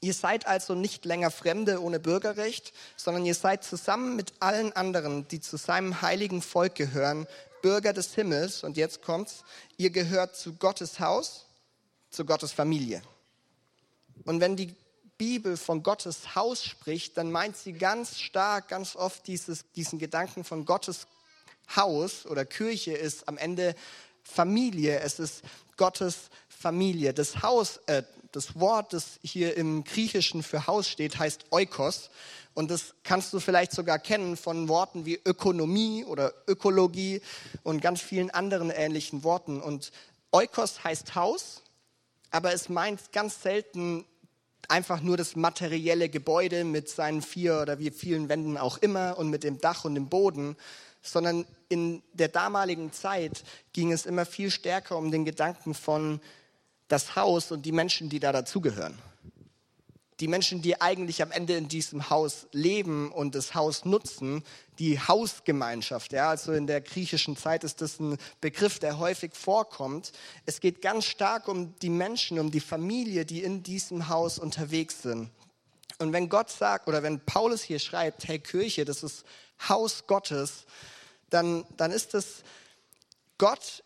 Ihr 0.00 0.14
seid 0.14 0.46
also 0.46 0.74
nicht 0.74 1.04
länger 1.04 1.30
Fremde 1.30 1.82
ohne 1.82 1.98
Bürgerrecht, 1.98 2.72
sondern 2.96 3.24
ihr 3.26 3.34
seid 3.34 3.64
zusammen 3.64 4.14
mit 4.14 4.32
allen 4.40 4.72
anderen, 4.72 5.26
die 5.28 5.40
zu 5.40 5.56
seinem 5.56 6.02
heiligen 6.02 6.40
Volk 6.40 6.74
gehören, 6.76 7.26
Bürger 7.62 7.92
des 7.92 8.14
Himmels. 8.14 8.62
Und 8.62 8.76
jetzt 8.76 9.02
kommt's, 9.02 9.44
ihr 9.76 9.90
gehört 9.90 10.36
zu 10.36 10.54
Gottes 10.54 11.00
Haus, 11.00 11.46
zu 12.10 12.24
Gottes 12.24 12.52
Familie. 12.52 13.02
Und 14.24 14.40
wenn 14.40 14.56
die 14.56 14.74
Bibel 15.16 15.56
von 15.56 15.82
Gottes 15.82 16.36
Haus 16.36 16.64
spricht, 16.64 17.16
dann 17.16 17.32
meint 17.32 17.56
sie 17.56 17.72
ganz 17.72 18.20
stark, 18.20 18.68
ganz 18.68 18.94
oft 18.94 19.26
dieses, 19.26 19.64
diesen 19.72 19.98
Gedanken 19.98 20.44
von 20.44 20.64
Gottes 20.64 21.08
Haus 21.74 22.24
oder 22.24 22.44
Kirche 22.44 22.92
ist 22.92 23.28
am 23.28 23.36
Ende 23.36 23.74
Familie. 24.22 25.00
Es 25.00 25.18
ist 25.18 25.42
Gottes 25.76 26.30
Familie. 26.48 27.12
Das 27.14 27.42
Haus, 27.42 27.78
äh, 27.86 28.02
das 28.38 28.60
Wort, 28.60 28.92
das 28.92 29.18
hier 29.24 29.56
im 29.56 29.82
Griechischen 29.82 30.44
für 30.44 30.68
Haus 30.68 30.88
steht, 30.88 31.18
heißt 31.18 31.46
Oikos. 31.50 32.08
Und 32.54 32.70
das 32.70 32.94
kannst 33.02 33.32
du 33.32 33.40
vielleicht 33.40 33.72
sogar 33.72 33.98
kennen 33.98 34.36
von 34.36 34.68
Worten 34.68 35.04
wie 35.04 35.18
Ökonomie 35.24 36.04
oder 36.04 36.32
Ökologie 36.46 37.20
und 37.64 37.82
ganz 37.82 38.00
vielen 38.00 38.30
anderen 38.30 38.70
ähnlichen 38.70 39.24
Worten. 39.24 39.60
Und 39.60 39.90
Oikos 40.30 40.84
heißt 40.84 41.16
Haus, 41.16 41.64
aber 42.30 42.52
es 42.52 42.68
meint 42.68 43.10
ganz 43.10 43.42
selten 43.42 44.04
einfach 44.68 45.00
nur 45.00 45.16
das 45.16 45.34
materielle 45.34 46.08
Gebäude 46.08 46.62
mit 46.62 46.88
seinen 46.88 47.22
vier 47.22 47.60
oder 47.62 47.80
wie 47.80 47.90
vielen 47.90 48.28
Wänden 48.28 48.56
auch 48.56 48.78
immer 48.78 49.18
und 49.18 49.30
mit 49.30 49.42
dem 49.42 49.58
Dach 49.58 49.84
und 49.84 49.96
dem 49.96 50.08
Boden, 50.08 50.56
sondern 51.02 51.44
in 51.68 52.04
der 52.12 52.28
damaligen 52.28 52.92
Zeit 52.92 53.42
ging 53.72 53.90
es 53.90 54.06
immer 54.06 54.26
viel 54.26 54.52
stärker 54.52 54.96
um 54.96 55.10
den 55.10 55.24
Gedanken 55.24 55.74
von 55.74 56.20
das 56.88 57.16
Haus 57.16 57.52
und 57.52 57.62
die 57.64 57.72
Menschen, 57.72 58.08
die 58.08 58.20
da 58.20 58.32
dazugehören. 58.32 58.98
die 60.20 60.28
Menschen, 60.28 60.62
die 60.62 60.80
eigentlich 60.80 61.22
am 61.22 61.30
Ende 61.30 61.56
in 61.56 61.68
diesem 61.68 62.10
Haus 62.10 62.48
leben 62.50 63.12
und 63.12 63.36
das 63.36 63.54
Haus 63.54 63.84
nutzen, 63.84 64.42
die 64.80 64.98
Hausgemeinschaft. 64.98 66.12
Ja, 66.12 66.30
also 66.30 66.52
in 66.52 66.66
der 66.66 66.80
griechischen 66.80 67.36
Zeit 67.36 67.62
ist 67.62 67.80
das 67.80 68.00
ein 68.00 68.18
Begriff, 68.40 68.80
der 68.80 68.98
häufig 68.98 69.34
vorkommt. 69.34 70.12
Es 70.44 70.60
geht 70.60 70.82
ganz 70.82 71.04
stark 71.04 71.46
um 71.46 71.76
die 71.78 71.88
Menschen, 71.90 72.40
um 72.40 72.50
die 72.50 72.60
Familie, 72.60 73.24
die 73.24 73.44
in 73.44 73.62
diesem 73.62 74.08
Haus 74.08 74.40
unterwegs 74.40 75.02
sind. 75.02 75.30
Und 75.98 76.12
wenn 76.12 76.28
Gott 76.28 76.50
sagt, 76.50 76.88
oder 76.88 77.02
wenn 77.02 77.20
Paulus 77.20 77.62
hier 77.62 77.78
schreibt, 77.78 78.26
hey 78.26 78.40
Kirche, 78.40 78.84
das 78.84 79.02
ist 79.04 79.24
Haus 79.68 80.06
Gottes, 80.06 80.64
dann, 81.30 81.64
dann 81.76 81.92
ist 81.92 82.14
es 82.14 82.42
Gott 83.36 83.84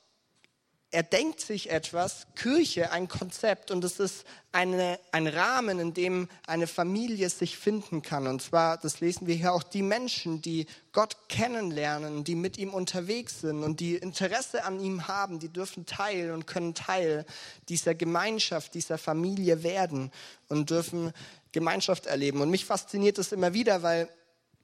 er 0.92 1.02
denkt 1.02 1.40
sich 1.40 1.70
etwas, 1.70 2.26
Kirche, 2.36 2.92
ein 2.92 3.08
Konzept 3.08 3.70
und 3.70 3.82
es 3.82 3.98
ist 3.98 4.24
eine, 4.52 5.00
ein 5.10 5.26
Rahmen, 5.26 5.78
in 5.78 5.94
dem 5.94 6.28
eine 6.46 6.66
Familie 6.66 7.30
sich 7.30 7.56
finden 7.56 8.02
kann. 8.02 8.26
Und 8.26 8.42
zwar, 8.42 8.76
das 8.76 9.00
lesen 9.00 9.26
wir 9.26 9.34
hier 9.34 9.54
auch, 9.54 9.62
die 9.62 9.80
Menschen, 9.80 10.42
die 10.42 10.66
Gott 10.92 11.16
kennenlernen, 11.30 12.24
die 12.24 12.34
mit 12.34 12.58
ihm 12.58 12.74
unterwegs 12.74 13.40
sind 13.40 13.64
und 13.64 13.80
die 13.80 13.96
Interesse 13.96 14.64
an 14.64 14.80
ihm 14.80 15.08
haben, 15.08 15.38
die 15.38 15.48
dürfen 15.48 15.86
Teil 15.86 16.30
und 16.30 16.46
können 16.46 16.74
Teil 16.74 17.24
dieser 17.70 17.94
Gemeinschaft, 17.94 18.74
dieser 18.74 18.98
Familie 18.98 19.62
werden 19.62 20.12
und 20.48 20.68
dürfen 20.68 21.14
Gemeinschaft 21.52 22.04
erleben. 22.04 22.42
Und 22.42 22.50
mich 22.50 22.66
fasziniert 22.66 23.18
es 23.18 23.32
immer 23.32 23.54
wieder, 23.54 23.82
weil 23.82 24.10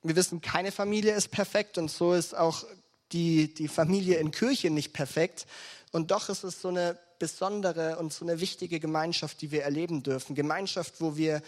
wir 0.03 0.15
wissen, 0.15 0.43
keine 0.43 0.73
Familie 0.73 1.15
ist 1.15 1.31
perfekt 1.31 1.79
und 1.79 1.91
so 1.91 2.13
ist 2.13 2.37
auch 2.37 2.65
die, 3.13 3.53
die 3.55 3.69
Familie 3.69 4.19
in 4.19 4.31
Kirche 4.31 4.71
nicht 4.71 4.93
perfekt. 4.93 5.47
Und 5.93 6.11
doch 6.11 6.29
ist 6.29 6.45
es 6.45 6.61
so 6.61 6.69
eine 6.69 6.99
besondere 7.19 7.99
und 7.99 8.13
so 8.13 8.25
eine 8.25 8.41
wichtige 8.41 8.81
Gemeinschaft, 8.81 9.41
die 9.41 9.51
wir 9.51 9.63
erleben 9.63 10.03
dürfen. 10.03 10.35
Gemeinschaft, 10.35 11.01
wo 11.01 11.17
wir 11.17 11.43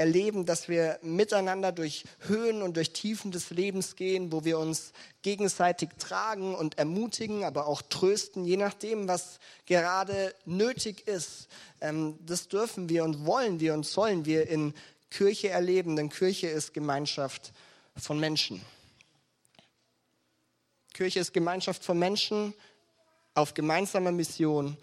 erleben, 0.00 0.46
dass 0.46 0.68
wir 0.68 0.98
miteinander 1.02 1.72
durch 1.72 2.04
Höhen 2.20 2.62
und 2.62 2.76
durch 2.78 2.92
Tiefen 2.94 3.32
des 3.32 3.50
Lebens 3.50 3.96
gehen, 3.96 4.32
wo 4.32 4.44
wir 4.46 4.58
uns 4.58 4.92
gegenseitig 5.20 5.90
tragen 5.98 6.54
und 6.54 6.78
ermutigen, 6.78 7.44
aber 7.44 7.66
auch 7.66 7.82
trösten, 7.82 8.46
je 8.46 8.56
nachdem, 8.56 9.08
was 9.08 9.40
gerade 9.66 10.34
nötig 10.46 11.06
ist. 11.06 11.48
Ähm, 11.82 12.18
das 12.24 12.48
dürfen 12.48 12.88
wir 12.88 13.04
und 13.04 13.26
wollen 13.26 13.60
wir 13.60 13.74
und 13.74 13.84
sollen 13.84 14.24
wir 14.24 14.48
in 14.48 14.72
Kirche 15.10 15.50
erleben, 15.50 15.96
denn 15.96 16.08
Kirche 16.08 16.46
ist 16.46 16.72
Gemeinschaft 16.72 17.52
von 17.94 18.18
Menschen. 18.18 18.62
Kirche 20.94 21.20
ist 21.20 21.34
Gemeinschaft 21.34 21.84
von 21.84 21.98
Menschen, 21.98 22.54
auf 23.34 23.54
gemeinsamer 23.54 24.12
Mission, 24.12 24.76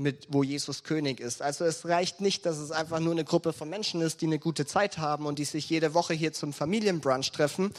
mit, 0.00 0.28
wo 0.30 0.42
Jesus 0.42 0.82
König 0.82 1.20
ist. 1.20 1.42
Also 1.42 1.64
es 1.64 1.86
reicht 1.86 2.20
nicht, 2.20 2.46
dass 2.46 2.58
es 2.58 2.70
einfach 2.70 3.00
nur 3.00 3.12
eine 3.12 3.24
Gruppe 3.24 3.52
von 3.52 3.68
Menschen 3.68 4.00
ist, 4.00 4.20
die 4.20 4.26
eine 4.26 4.38
gute 4.38 4.66
Zeit 4.66 4.98
haben 4.98 5.26
und 5.26 5.38
die 5.38 5.44
sich 5.44 5.68
jede 5.68 5.94
Woche 5.94 6.14
hier 6.14 6.32
zum 6.32 6.52
Familienbrunch 6.52 7.30
treffen, 7.32 7.72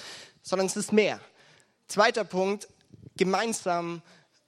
sondern 0.43 0.67
es 0.67 0.77
ist 0.77 0.93
mehr. 0.93 1.19
Zweiter 1.87 2.23
Punkt, 2.23 2.67
gemeinsam 3.17 4.01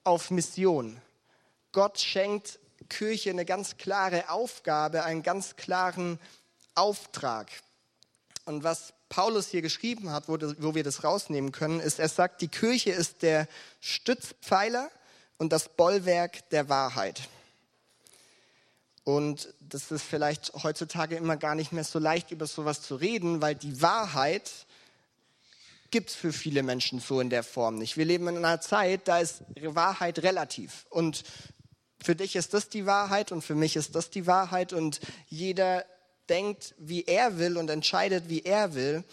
auf 0.04 0.30
Mission. 0.30 1.00
Gott 1.72 1.98
schenkt 1.98 2.58
Kirche 2.88 3.30
eine 3.30 3.44
ganz 3.44 3.76
klare 3.76 4.30
Aufgabe, 4.30 5.04
einen 5.04 5.22
ganz 5.22 5.56
klaren 5.56 6.18
Auftrag. 6.74 7.48
Und 8.44 8.62
was 8.62 8.92
Paulus 9.08 9.48
hier 9.48 9.62
geschrieben 9.62 10.10
hat, 10.10 10.28
wo, 10.28 10.36
das, 10.36 10.56
wo 10.58 10.74
wir 10.74 10.84
das 10.84 11.02
rausnehmen 11.02 11.50
können, 11.52 11.80
ist, 11.80 11.98
er 11.98 12.08
sagt, 12.08 12.40
die 12.40 12.48
Kirche 12.48 12.90
ist 12.90 13.22
der 13.22 13.48
Stützpfeiler 13.80 14.90
und 15.38 15.52
das 15.52 15.68
Bollwerk 15.68 16.48
der 16.50 16.68
Wahrheit. 16.68 17.28
Und 19.04 19.52
das 19.60 19.90
ist 19.90 20.02
vielleicht 20.02 20.52
heutzutage 20.62 21.16
immer 21.16 21.36
gar 21.36 21.54
nicht 21.54 21.72
mehr 21.72 21.84
so 21.84 21.98
leicht, 21.98 22.30
über 22.30 22.46
sowas 22.46 22.80
zu 22.80 22.96
reden, 22.96 23.42
weil 23.42 23.54
die 23.54 23.82
Wahrheit 23.82 24.50
gibt 25.90 26.10
es 26.10 26.16
für 26.16 26.32
viele 26.32 26.62
Menschen 26.62 27.00
so 27.00 27.20
in 27.20 27.30
der 27.30 27.44
Form 27.44 27.76
nicht. 27.76 27.96
Wir 27.96 28.04
leben 28.04 28.26
in 28.28 28.38
einer 28.38 28.60
Zeit, 28.60 29.02
da 29.06 29.18
ist 29.18 29.42
Wahrheit 29.62 30.20
relativ. 30.20 30.86
Und 30.88 31.22
für 32.02 32.16
dich 32.16 32.34
ist 32.34 32.54
das 32.54 32.68
die 32.68 32.86
Wahrheit 32.86 33.30
und 33.30 33.42
für 33.42 33.54
mich 33.54 33.76
ist 33.76 33.94
das 33.94 34.10
die 34.10 34.26
Wahrheit. 34.26 34.72
Und 34.72 35.00
jeder 35.28 35.84
denkt, 36.28 36.74
wie 36.78 37.04
er 37.04 37.38
will 37.38 37.56
und 37.56 37.70
entscheidet, 37.70 38.28
wie 38.28 38.42
er 38.42 38.74
will. 38.74 39.04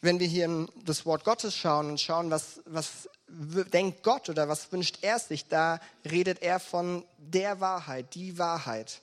Wenn 0.00 0.18
wir 0.18 0.26
hier 0.26 0.46
in 0.46 0.68
das 0.84 1.04
Wort 1.04 1.24
Gottes 1.24 1.54
schauen 1.54 1.90
und 1.90 2.00
schauen, 2.00 2.30
was, 2.30 2.60
was 2.64 3.08
denkt 3.28 4.02
Gott 4.02 4.28
oder 4.28 4.48
was 4.48 4.72
wünscht 4.72 4.98
er 5.02 5.18
sich, 5.18 5.46
da 5.48 5.80
redet 6.10 6.42
er 6.42 6.58
von 6.58 7.04
der 7.18 7.60
Wahrheit, 7.60 8.14
die 8.14 8.38
Wahrheit. 8.38 9.02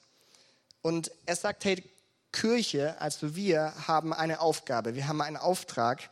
Und 0.81 1.11
er 1.25 1.35
sagt, 1.35 1.65
hey, 1.65 1.83
Kirche, 2.31 2.99
also 2.99 3.35
wir, 3.35 3.73
haben 3.87 4.13
eine 4.13 4.39
Aufgabe, 4.39 4.95
wir 4.95 5.07
haben 5.07 5.21
einen 5.21 5.37
Auftrag. 5.37 6.09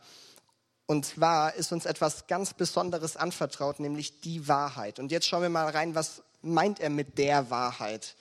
Und 0.86 1.04
zwar 1.04 1.54
ist 1.54 1.72
uns 1.72 1.84
etwas 1.84 2.26
ganz 2.26 2.54
Besonderes 2.54 3.16
anvertraut, 3.16 3.80
nämlich 3.80 4.20
die 4.20 4.46
Wahrheit. 4.48 4.98
Und 4.98 5.10
jetzt 5.10 5.26
schauen 5.26 5.42
wir 5.42 5.48
mal 5.48 5.68
rein, 5.68 5.94
was 5.94 6.22
meint 6.42 6.80
er 6.80 6.90
mit 6.90 7.18
der 7.18 7.50
Wahrheit? 7.50 8.14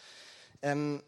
Ähm, 0.61 1.03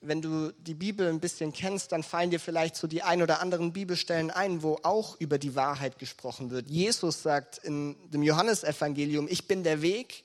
wenn 0.00 0.22
du 0.22 0.52
die 0.52 0.74
Bibel 0.74 1.08
ein 1.08 1.20
bisschen 1.20 1.52
kennst, 1.52 1.92
dann 1.92 2.02
fallen 2.02 2.30
dir 2.30 2.38
vielleicht 2.38 2.76
so 2.76 2.86
die 2.86 3.02
ein 3.02 3.22
oder 3.22 3.40
anderen 3.40 3.72
Bibelstellen 3.72 4.30
ein, 4.30 4.62
wo 4.62 4.78
auch 4.82 5.16
über 5.20 5.38
die 5.38 5.56
Wahrheit 5.56 5.98
gesprochen 5.98 6.50
wird. 6.50 6.68
Jesus 6.68 7.22
sagt 7.22 7.58
in 7.58 7.96
dem 8.10 8.22
Johannesevangelium, 8.22 9.26
ich 9.28 9.48
bin 9.48 9.64
der 9.64 9.82
Weg, 9.82 10.24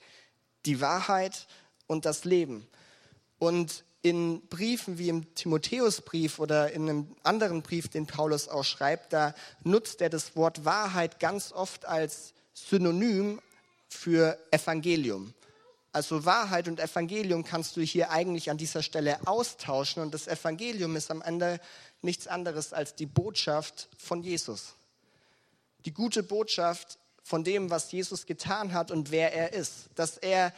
die 0.64 0.80
Wahrheit 0.80 1.46
und 1.86 2.04
das 2.04 2.24
Leben. 2.24 2.66
Und 3.38 3.84
in 4.02 4.46
Briefen 4.48 4.98
wie 4.98 5.08
im 5.08 5.34
Timotheusbrief 5.34 6.38
oder 6.38 6.70
in 6.72 6.88
einem 6.88 7.16
anderen 7.22 7.62
Brief, 7.62 7.88
den 7.88 8.06
Paulus 8.06 8.48
auch 8.48 8.64
schreibt, 8.64 9.12
da 9.12 9.34
nutzt 9.64 10.00
er 10.02 10.10
das 10.10 10.36
Wort 10.36 10.64
Wahrheit 10.64 11.18
ganz 11.18 11.52
oft 11.52 11.86
als 11.86 12.34
Synonym 12.52 13.40
für 13.88 14.38
Evangelium. 14.50 15.32
Also 15.94 16.24
Wahrheit 16.24 16.66
und 16.66 16.80
Evangelium 16.80 17.44
kannst 17.44 17.76
du 17.76 17.80
hier 17.80 18.10
eigentlich 18.10 18.50
an 18.50 18.58
dieser 18.58 18.82
Stelle 18.82 19.16
austauschen 19.28 20.02
und 20.02 20.12
das 20.12 20.26
Evangelium 20.26 20.96
ist 20.96 21.08
am 21.08 21.22
Ende 21.22 21.60
nichts 22.02 22.26
anderes 22.26 22.72
als 22.72 22.96
die 22.96 23.06
Botschaft 23.06 23.88
von 23.96 24.20
Jesus. 24.20 24.74
Die 25.84 25.94
gute 25.94 26.24
Botschaft 26.24 26.98
von 27.22 27.44
dem, 27.44 27.70
was 27.70 27.92
Jesus 27.92 28.26
getan 28.26 28.72
hat 28.72 28.90
und 28.90 29.12
wer 29.12 29.32
er 29.32 29.52
ist. 29.52 29.88
Dass 29.94 30.18
er, 30.18 30.52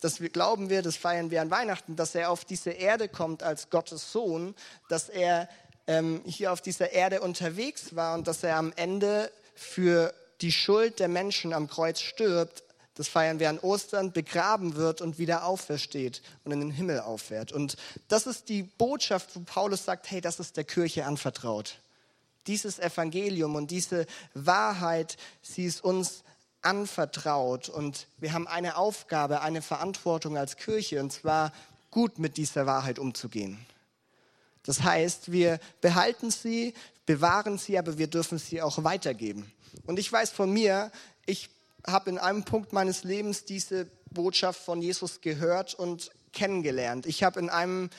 das 0.00 0.20
glauben 0.32 0.70
wir, 0.70 0.80
das 0.80 0.96
feiern 0.96 1.30
wir 1.30 1.42
an 1.42 1.50
Weihnachten, 1.50 1.94
dass 1.94 2.14
er 2.14 2.30
auf 2.30 2.46
diese 2.46 2.70
Erde 2.70 3.10
kommt 3.10 3.42
als 3.42 3.68
Gottes 3.68 4.10
Sohn, 4.10 4.54
dass 4.88 5.10
er 5.10 5.50
ähm, 5.86 6.22
hier 6.24 6.50
auf 6.50 6.62
dieser 6.62 6.92
Erde 6.92 7.20
unterwegs 7.20 7.94
war 7.94 8.14
und 8.14 8.26
dass 8.26 8.42
er 8.42 8.56
am 8.56 8.72
Ende 8.74 9.30
für 9.54 10.14
die 10.40 10.52
Schuld 10.52 10.98
der 10.98 11.08
Menschen 11.08 11.52
am 11.52 11.68
Kreuz 11.68 12.00
stirbt, 12.00 12.62
das 12.98 13.06
feiern 13.06 13.38
wir 13.38 13.48
an 13.48 13.60
Ostern, 13.60 14.10
begraben 14.10 14.74
wird 14.74 15.00
und 15.00 15.18
wieder 15.18 15.44
aufersteht 15.44 16.20
und 16.42 16.50
in 16.50 16.58
den 16.58 16.72
Himmel 16.72 16.98
auffährt. 16.98 17.52
Und 17.52 17.76
das 18.08 18.26
ist 18.26 18.48
die 18.48 18.64
Botschaft, 18.64 19.36
wo 19.36 19.40
Paulus 19.40 19.84
sagt, 19.84 20.10
hey, 20.10 20.20
das 20.20 20.40
ist 20.40 20.56
der 20.56 20.64
Kirche 20.64 21.06
anvertraut. 21.06 21.78
Dieses 22.48 22.80
Evangelium 22.80 23.54
und 23.54 23.70
diese 23.70 24.04
Wahrheit, 24.34 25.16
sie 25.42 25.64
ist 25.64 25.84
uns 25.84 26.24
anvertraut 26.60 27.68
und 27.68 28.08
wir 28.16 28.32
haben 28.32 28.48
eine 28.48 28.76
Aufgabe, 28.76 29.42
eine 29.42 29.62
Verantwortung 29.62 30.36
als 30.36 30.56
Kirche 30.56 31.00
und 31.00 31.12
zwar 31.12 31.52
gut 31.92 32.18
mit 32.18 32.36
dieser 32.36 32.66
Wahrheit 32.66 32.98
umzugehen. 32.98 33.64
Das 34.64 34.82
heißt, 34.82 35.30
wir 35.30 35.60
behalten 35.80 36.32
sie, 36.32 36.74
bewahren 37.06 37.58
sie, 37.58 37.78
aber 37.78 37.96
wir 37.96 38.08
dürfen 38.08 38.38
sie 38.38 38.60
auch 38.60 38.82
weitergeben. 38.82 39.52
Und 39.86 40.00
ich 40.00 40.12
weiß 40.12 40.32
von 40.32 40.52
mir, 40.52 40.90
ich 41.26 41.48
habe 41.86 42.10
in 42.10 42.18
einem 42.18 42.44
Punkt 42.44 42.72
meines 42.72 43.04
Lebens 43.04 43.44
diese 43.44 43.86
Botschaft 44.10 44.60
von 44.60 44.82
Jesus 44.82 45.20
gehört 45.20 45.74
und 45.74 46.10
kennengelernt. 46.32 47.06
Ich 47.06 47.22
habe 47.22 47.40
in, 47.40 47.90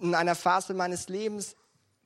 in 0.00 0.14
einer 0.14 0.34
Phase 0.34 0.74
meines 0.74 1.08
Lebens 1.08 1.56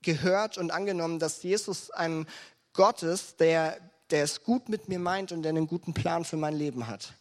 gehört 0.01 0.57
und 0.57 0.71
angenommen, 0.71 1.19
dass 1.19 1.43
Jesus 1.43 1.91
ein 1.91 2.25
Gott 2.73 3.03
ist, 3.03 3.39
der, 3.39 3.77
der 4.09 4.23
es 4.23 4.43
gut 4.43 4.69
mit 4.69 4.87
mir 4.87 4.99
meint 4.99 5.31
und 5.31 5.43
der 5.43 5.49
einen 5.49 5.67
guten 5.67 5.93
Plan 5.93 6.25
für 6.25 6.37
mein 6.37 6.55
Leben 6.55 6.87
hat. 6.87 7.13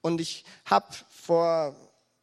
Und 0.00 0.20
ich 0.20 0.44
habe 0.64 0.86
vor 1.10 1.74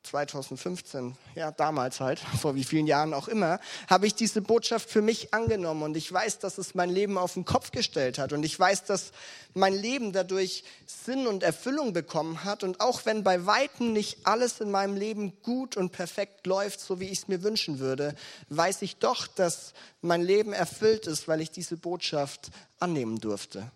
2015, 0.06 1.18
ja 1.36 1.52
damals 1.52 2.00
halt, 2.00 2.20
vor 2.42 2.56
wie 2.56 2.64
vielen 2.64 2.88
Jahren 2.88 3.14
auch 3.14 3.28
immer, 3.28 3.60
habe 3.90 4.08
ich 4.08 4.16
diese 4.16 4.42
Botschaft 4.42 4.90
für 4.90 5.02
mich 5.02 5.34
angenommen 5.34 5.84
und 5.84 5.98
ich 5.98 6.12
weiß, 6.12 6.40
dass 6.40 6.58
es 6.58 6.76
mein 6.76 6.90
Leben 6.90 7.18
auf 7.18 7.34
den 7.34 7.46
Kopf 7.46 7.72
gestellt 7.72 8.18
hat 8.18 8.34
und 8.34 8.44
ich 8.44 8.60
weiß, 8.60 8.86
dass 8.86 9.12
mein 9.54 9.74
Leben 9.74 10.14
dadurch 10.14 10.64
Sinn 10.86 11.28
und 11.28 11.44
Erfüllung 11.44 11.94
bekommen 11.94 12.44
hat 12.44 12.64
und 12.64 12.82
auch 12.82 13.06
wenn 13.06 13.24
bei 13.24 13.46
weitem 13.46 13.94
nicht 13.94 14.26
alles 14.28 14.62
in 14.62 14.72
meinem 14.72 14.96
Leben 14.96 15.34
gut 15.42 15.78
und 15.78 15.92
perfekt 15.92 16.46
läuft, 16.46 16.80
so 16.80 17.00
wie 17.00 17.06
ich 17.06 17.20
es 17.20 17.28
mir 17.28 17.44
wünschen 17.44 17.80
würde, 17.80 18.16
weiß 18.50 18.82
ich 18.82 18.98
doch, 18.98 19.28
dass 19.28 19.74
mein 20.02 20.22
Leben 20.22 20.54
erfüllt 20.54 21.08
ist, 21.08 21.28
weil 21.28 21.42
ich 21.42 21.52
diese 21.52 21.78
Botschaft 21.78 22.52
annehmen 22.80 23.20
durfte. 23.20 23.72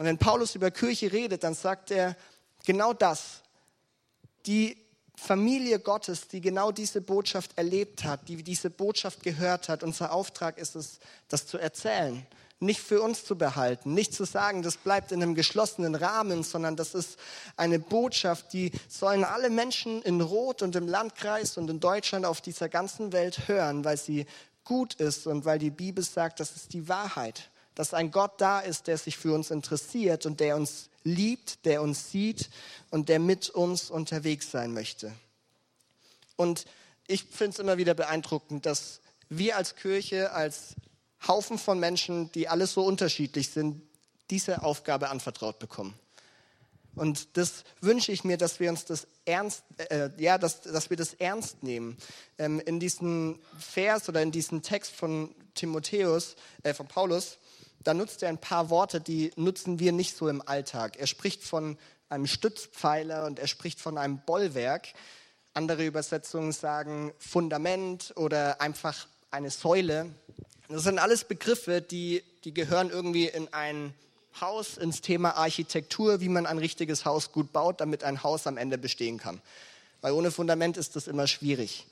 Und 0.00 0.06
wenn 0.06 0.16
Paulus 0.16 0.54
über 0.54 0.70
Kirche 0.70 1.12
redet, 1.12 1.44
dann 1.44 1.54
sagt 1.54 1.90
er 1.90 2.16
genau 2.64 2.94
das. 2.94 3.42
Die 4.46 4.78
Familie 5.20 5.78
Gottes, 5.78 6.28
die 6.28 6.40
genau 6.40 6.72
diese 6.72 7.00
Botschaft 7.00 7.56
erlebt 7.56 8.04
hat, 8.04 8.26
die 8.28 8.42
diese 8.42 8.70
Botschaft 8.70 9.22
gehört 9.22 9.68
hat. 9.68 9.82
Unser 9.82 10.12
Auftrag 10.12 10.56
ist 10.56 10.74
es, 10.74 10.98
das 11.28 11.46
zu 11.46 11.58
erzählen, 11.58 12.26
nicht 12.58 12.80
für 12.80 13.02
uns 13.02 13.24
zu 13.24 13.36
behalten, 13.36 13.92
nicht 13.94 14.14
zu 14.14 14.24
sagen, 14.24 14.62
das 14.62 14.78
bleibt 14.78 15.12
in 15.12 15.22
einem 15.22 15.34
geschlossenen 15.34 15.94
Rahmen, 15.94 16.42
sondern 16.42 16.74
das 16.74 16.94
ist 16.94 17.18
eine 17.56 17.78
Botschaft, 17.78 18.52
die 18.54 18.72
sollen 18.88 19.24
alle 19.24 19.50
Menschen 19.50 20.02
in 20.02 20.20
Rot 20.20 20.62
und 20.62 20.74
im 20.74 20.88
Landkreis 20.88 21.58
und 21.58 21.68
in 21.68 21.80
Deutschland 21.80 22.24
auf 22.24 22.40
dieser 22.40 22.68
ganzen 22.68 23.12
Welt 23.12 23.46
hören, 23.46 23.84
weil 23.84 23.98
sie 23.98 24.26
gut 24.64 24.94
ist 24.94 25.26
und 25.26 25.44
weil 25.44 25.58
die 25.58 25.70
Bibel 25.70 26.02
sagt, 26.02 26.40
das 26.40 26.56
ist 26.56 26.72
die 26.72 26.88
Wahrheit, 26.88 27.50
dass 27.74 27.94
ein 27.94 28.10
Gott 28.10 28.40
da 28.40 28.60
ist, 28.60 28.86
der 28.86 28.98
sich 28.98 29.16
für 29.16 29.34
uns 29.34 29.50
interessiert 29.50 30.26
und 30.26 30.40
der 30.40 30.56
uns 30.56 30.89
liebt, 31.02 31.64
der 31.64 31.82
uns 31.82 32.10
sieht 32.10 32.50
und 32.90 33.08
der 33.08 33.18
mit 33.18 33.50
uns 33.50 33.90
unterwegs 33.90 34.50
sein 34.50 34.72
möchte. 34.72 35.12
Und 36.36 36.66
ich 37.06 37.24
finde 37.24 37.54
es 37.54 37.58
immer 37.58 37.78
wieder 37.78 37.94
beeindruckend, 37.94 38.66
dass 38.66 39.00
wir 39.28 39.56
als 39.56 39.76
Kirche, 39.76 40.32
als 40.32 40.74
Haufen 41.26 41.58
von 41.58 41.78
Menschen, 41.78 42.32
die 42.32 42.48
alle 42.48 42.66
so 42.66 42.84
unterschiedlich 42.84 43.50
sind, 43.50 43.82
diese 44.30 44.62
Aufgabe 44.62 45.10
anvertraut 45.10 45.58
bekommen. 45.58 45.94
Und 46.94 47.36
das 47.36 47.64
wünsche 47.80 48.12
ich 48.12 48.24
mir, 48.24 48.36
dass 48.36 48.58
wir 48.58 48.70
uns 48.70 48.84
das 48.84 49.06
ernst, 49.24 49.62
äh, 49.90 50.10
ja, 50.18 50.38
dass, 50.38 50.62
dass 50.62 50.90
wir 50.90 50.96
das 50.96 51.14
ernst 51.14 51.62
nehmen. 51.62 51.96
Ähm, 52.38 52.60
in 52.60 52.80
diesem 52.80 53.38
Vers 53.58 54.08
oder 54.08 54.22
in 54.22 54.32
diesem 54.32 54.62
Text 54.62 54.92
von 54.92 55.34
Timotheus, 55.54 56.36
äh, 56.62 56.74
von 56.74 56.88
Paulus, 56.88 57.38
da 57.82 57.94
nutzt 57.94 58.22
er 58.22 58.28
ein 58.28 58.38
paar 58.38 58.70
Worte, 58.70 59.00
die 59.00 59.32
nutzen 59.36 59.78
wir 59.78 59.92
nicht 59.92 60.16
so 60.16 60.28
im 60.28 60.46
Alltag. 60.46 60.98
Er 60.98 61.06
spricht 61.06 61.42
von 61.42 61.78
einem 62.08 62.26
Stützpfeiler 62.26 63.24
und 63.24 63.38
er 63.38 63.46
spricht 63.46 63.80
von 63.80 63.96
einem 63.96 64.20
Bollwerk. 64.24 64.88
Andere 65.54 65.86
Übersetzungen 65.86 66.52
sagen 66.52 67.12
Fundament 67.18 68.12
oder 68.16 68.60
einfach 68.60 69.06
eine 69.30 69.50
Säule. 69.50 70.10
Das 70.68 70.82
sind 70.82 70.98
alles 70.98 71.24
Begriffe, 71.24 71.80
die, 71.80 72.22
die 72.44 72.52
gehören 72.52 72.90
irgendwie 72.90 73.26
in 73.26 73.52
ein 73.52 73.94
Haus, 74.40 74.76
ins 74.76 75.00
Thema 75.00 75.36
Architektur, 75.36 76.20
wie 76.20 76.28
man 76.28 76.46
ein 76.46 76.58
richtiges 76.58 77.04
Haus 77.04 77.32
gut 77.32 77.52
baut, 77.52 77.80
damit 77.80 78.04
ein 78.04 78.22
Haus 78.22 78.46
am 78.46 78.56
Ende 78.56 78.78
bestehen 78.78 79.18
kann. 79.18 79.40
Weil 80.00 80.12
ohne 80.12 80.30
Fundament 80.30 80.76
ist 80.76 80.96
das 80.96 81.08
immer 81.08 81.26
schwierig. 81.26 81.86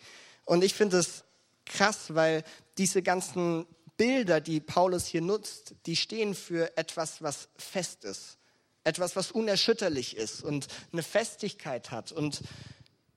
Und 0.44 0.62
ich 0.62 0.74
finde 0.74 0.98
es 0.98 1.24
krass, 1.66 2.14
weil 2.14 2.44
diese 2.78 3.02
ganzen 3.02 3.66
Bilder, 3.98 4.40
die 4.40 4.60
Paulus 4.60 5.04
hier 5.04 5.20
nutzt, 5.20 5.74
die 5.84 5.96
stehen 5.96 6.34
für 6.34 6.74
etwas, 6.78 7.20
was 7.20 7.48
fest 7.58 8.04
ist. 8.04 8.38
Etwas, 8.84 9.16
was 9.16 9.32
unerschütterlich 9.32 10.16
ist 10.16 10.42
und 10.42 10.68
eine 10.92 11.02
Festigkeit 11.02 11.90
hat. 11.90 12.12
Und 12.12 12.40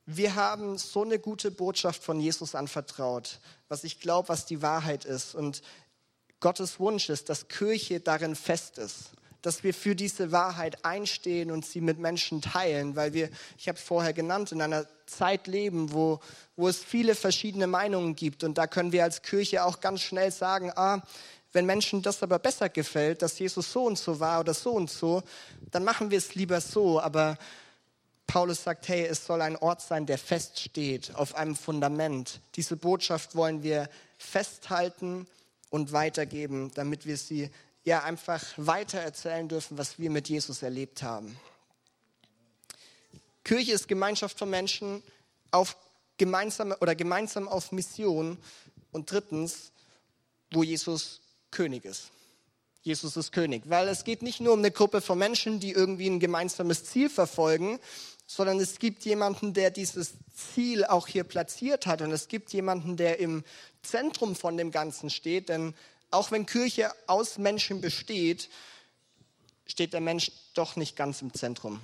wir 0.05 0.35
haben 0.35 0.77
so 0.77 1.03
eine 1.03 1.19
gute 1.19 1.51
Botschaft 1.51 2.03
von 2.03 2.19
Jesus 2.19 2.55
anvertraut, 2.55 3.39
was 3.69 3.85
ich 3.85 4.01
glaube, 4.01 4.27
was 4.27 4.45
die 4.45 4.61
Wahrheit 4.61 5.05
ist. 5.05 5.35
Und 5.35 5.61
Gottes 6.41 6.79
Wunsch 6.79 7.09
ist, 7.09 7.29
dass 7.29 7.47
Kirche 7.47 8.01
darin 8.01 8.35
fest 8.35 8.77
ist, 8.79 9.11
dass 9.41 9.63
wir 9.63 9.74
für 9.74 9.95
diese 9.95 10.31
Wahrheit 10.31 10.86
einstehen 10.86 11.51
und 11.51 11.65
sie 11.65 11.81
mit 11.81 12.00
Menschen 12.00 12.41
teilen, 12.41 12.95
weil 12.95 13.13
wir, 13.13 13.29
ich 13.57 13.67
habe 13.67 13.77
es 13.77 13.83
vorher 13.83 14.13
genannt, 14.13 14.51
in 14.51 14.62
einer 14.62 14.86
Zeit 15.05 15.48
leben, 15.48 15.93
wo, 15.93 16.19
wo 16.55 16.67
es 16.67 16.77
viele 16.83 17.15
verschiedene 17.15 17.67
Meinungen 17.67 18.15
gibt. 18.15 18.43
Und 18.43 18.57
da 18.57 18.67
können 18.67 18.91
wir 18.91 19.03
als 19.03 19.21
Kirche 19.21 19.65
auch 19.65 19.79
ganz 19.79 20.01
schnell 20.01 20.31
sagen, 20.31 20.71
ah, 20.75 21.01
wenn 21.53 21.65
Menschen 21.65 22.01
das 22.01 22.24
aber 22.24 22.39
besser 22.39 22.69
gefällt, 22.69 23.21
dass 23.21 23.38
Jesus 23.38 23.71
so 23.71 23.83
und 23.83 23.98
so 23.98 24.19
war 24.19 24.39
oder 24.39 24.53
so 24.53 24.71
und 24.71 24.89
so, 24.89 25.21
dann 25.71 25.83
machen 25.83 26.12
wir 26.12 26.17
es 26.17 26.36
lieber 26.36 26.62
so. 26.62 27.01
Aber 27.01 27.38
Paulus 28.25 28.63
sagt, 28.63 28.88
hey, 28.88 29.05
es 29.05 29.25
soll 29.25 29.41
ein 29.41 29.57
Ort 29.57 29.81
sein, 29.81 30.05
der 30.05 30.17
feststeht 30.17 31.13
auf 31.15 31.36
einem 31.36 31.55
Fundament. 31.55 32.39
Diese 32.55 32.77
Botschaft 32.77 33.36
wollen 33.36 33.63
wir 33.63 33.89
festhalten 34.17 35.27
und 35.69 35.91
weitergeben, 35.91 36.71
damit 36.74 37.05
wir 37.05 37.17
sie 37.17 37.50
ja 37.83 38.03
einfach 38.03 38.43
weiter 38.57 39.00
erzählen 39.00 39.47
dürfen, 39.47 39.77
was 39.77 39.97
wir 40.00 40.09
mit 40.09 40.29
Jesus 40.29 40.61
erlebt 40.61 41.03
haben. 41.03 41.37
Kirche 43.44 43.72
ist 43.72 43.87
Gemeinschaft 43.87 44.37
von 44.37 44.50
Menschen 44.50 45.01
auf 45.50 45.75
gemeinsame 46.17 46.77
oder 46.77 46.94
gemeinsam 46.94 47.48
auf 47.48 47.72
Mission 47.72 48.37
und 48.91 49.11
drittens, 49.11 49.72
wo 50.51 50.63
Jesus 50.63 51.22
König 51.50 51.85
ist. 51.85 52.11
Jesus 52.83 53.15
ist 53.15 53.31
König, 53.31 53.63
weil 53.67 53.87
es 53.87 54.03
geht 54.03 54.22
nicht 54.22 54.39
nur 54.39 54.53
um 54.53 54.59
eine 54.59 54.72
Gruppe 54.72 55.01
von 55.01 55.17
Menschen, 55.17 55.59
die 55.59 55.72
irgendwie 55.72 56.07
ein 56.07 56.20
gemeinsames 56.20 56.83
Ziel 56.85 57.09
verfolgen, 57.09 57.79
sondern 58.25 58.59
es 58.59 58.79
gibt 58.79 59.03
jemanden, 59.05 59.53
der 59.53 59.72
dieses 59.72 60.13
Ziel 60.33 60.85
auch 60.85 61.07
hier 61.07 61.24
platziert 61.24 61.85
hat 61.85 62.01
und 62.01 62.11
es 62.11 62.27
gibt 62.27 62.53
jemanden, 62.53 62.98
der 62.98 63.20
im 63.20 63.44
Zentrum 63.83 64.35
von 64.35 64.57
dem 64.57 64.72
Ganzen 64.72 65.09
steht, 65.09 65.50
denn 65.50 65.75
auch 66.11 66.31
wenn 66.31 66.45
Kirche 66.45 66.91
aus 67.07 67.37
Menschen 67.37 67.81
besteht, 67.81 68.50
steht 69.65 69.93
der 69.93 70.01
Mensch 70.01 70.31
doch 70.53 70.75
nicht 70.75 70.95
ganz 70.95 71.21
im 71.21 71.33
Zentrum, 71.33 71.81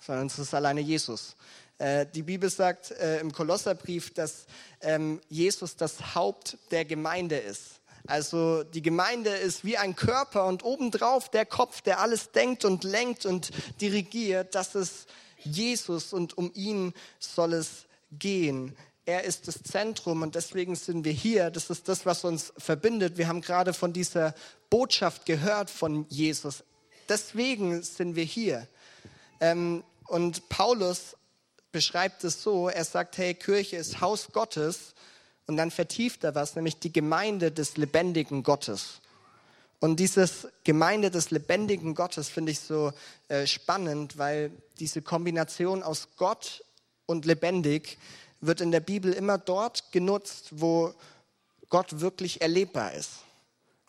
sondern 0.00 0.28
es 0.28 0.38
ist 0.38 0.54
alleine 0.54 0.80
Jesus. 0.80 1.36
Äh, 1.78 2.06
die 2.06 2.22
Bibel 2.22 2.48
sagt 2.48 2.92
äh, 2.92 3.20
im 3.20 3.32
Kolosserbrief, 3.32 4.14
dass 4.14 4.46
ähm, 4.80 5.20
Jesus 5.28 5.76
das 5.76 6.14
Haupt 6.14 6.56
der 6.70 6.84
Gemeinde 6.84 7.36
ist. 7.36 7.80
Also 8.06 8.62
die 8.62 8.82
Gemeinde 8.82 9.30
ist 9.30 9.64
wie 9.64 9.76
ein 9.76 9.96
Körper 9.96 10.46
und 10.46 10.64
obendrauf 10.64 11.28
der 11.28 11.44
Kopf, 11.44 11.80
der 11.80 12.00
alles 12.00 12.30
denkt 12.30 12.64
und 12.64 12.84
lenkt 12.84 13.26
und 13.26 13.50
dirigiert. 13.80 14.54
Das 14.54 14.74
ist 14.76 15.06
Jesus 15.42 16.12
und 16.12 16.38
um 16.38 16.52
ihn 16.54 16.94
soll 17.18 17.54
es 17.54 17.86
gehen. 18.12 18.76
Er 19.08 19.22
ist 19.22 19.46
das 19.46 19.62
Zentrum 19.62 20.22
und 20.22 20.34
deswegen 20.34 20.74
sind 20.74 21.04
wir 21.04 21.12
hier. 21.12 21.50
Das 21.50 21.70
ist 21.70 21.88
das, 21.88 22.04
was 22.06 22.24
uns 22.24 22.52
verbindet. 22.58 23.16
Wir 23.16 23.28
haben 23.28 23.40
gerade 23.40 23.72
von 23.72 23.92
dieser 23.92 24.34
Botschaft 24.68 25.26
gehört 25.26 25.70
von 25.70 26.06
Jesus. 26.08 26.64
Deswegen 27.08 27.82
sind 27.82 28.16
wir 28.16 28.24
hier. 28.24 28.66
Ähm, 29.40 29.84
und 30.08 30.48
Paulus 30.48 31.16
beschreibt 31.70 32.24
es 32.24 32.42
so, 32.42 32.68
er 32.68 32.84
sagt, 32.84 33.16
hey, 33.16 33.34
Kirche 33.34 33.76
ist 33.76 34.00
Haus 34.00 34.32
Gottes 34.32 34.94
und 35.46 35.56
dann 35.56 35.70
vertieft 35.70 36.24
er 36.24 36.34
was, 36.34 36.56
nämlich 36.56 36.80
die 36.80 36.92
Gemeinde 36.92 37.52
des 37.52 37.76
lebendigen 37.76 38.42
Gottes. 38.42 39.00
Und 39.78 40.00
dieses 40.00 40.48
Gemeinde 40.64 41.12
des 41.12 41.30
lebendigen 41.30 41.94
Gottes 41.94 42.28
finde 42.28 42.50
ich 42.50 42.58
so 42.58 42.92
äh, 43.28 43.46
spannend, 43.46 44.18
weil 44.18 44.50
diese 44.80 45.00
Kombination 45.00 45.84
aus 45.84 46.08
Gott 46.16 46.64
und 47.04 47.24
lebendig 47.24 47.98
wird 48.40 48.60
in 48.60 48.70
der 48.70 48.80
Bibel 48.80 49.12
immer 49.12 49.38
dort 49.38 49.92
genutzt, 49.92 50.48
wo 50.52 50.94
Gott 51.68 52.00
wirklich 52.00 52.40
erlebbar 52.40 52.92
ist. 52.94 53.10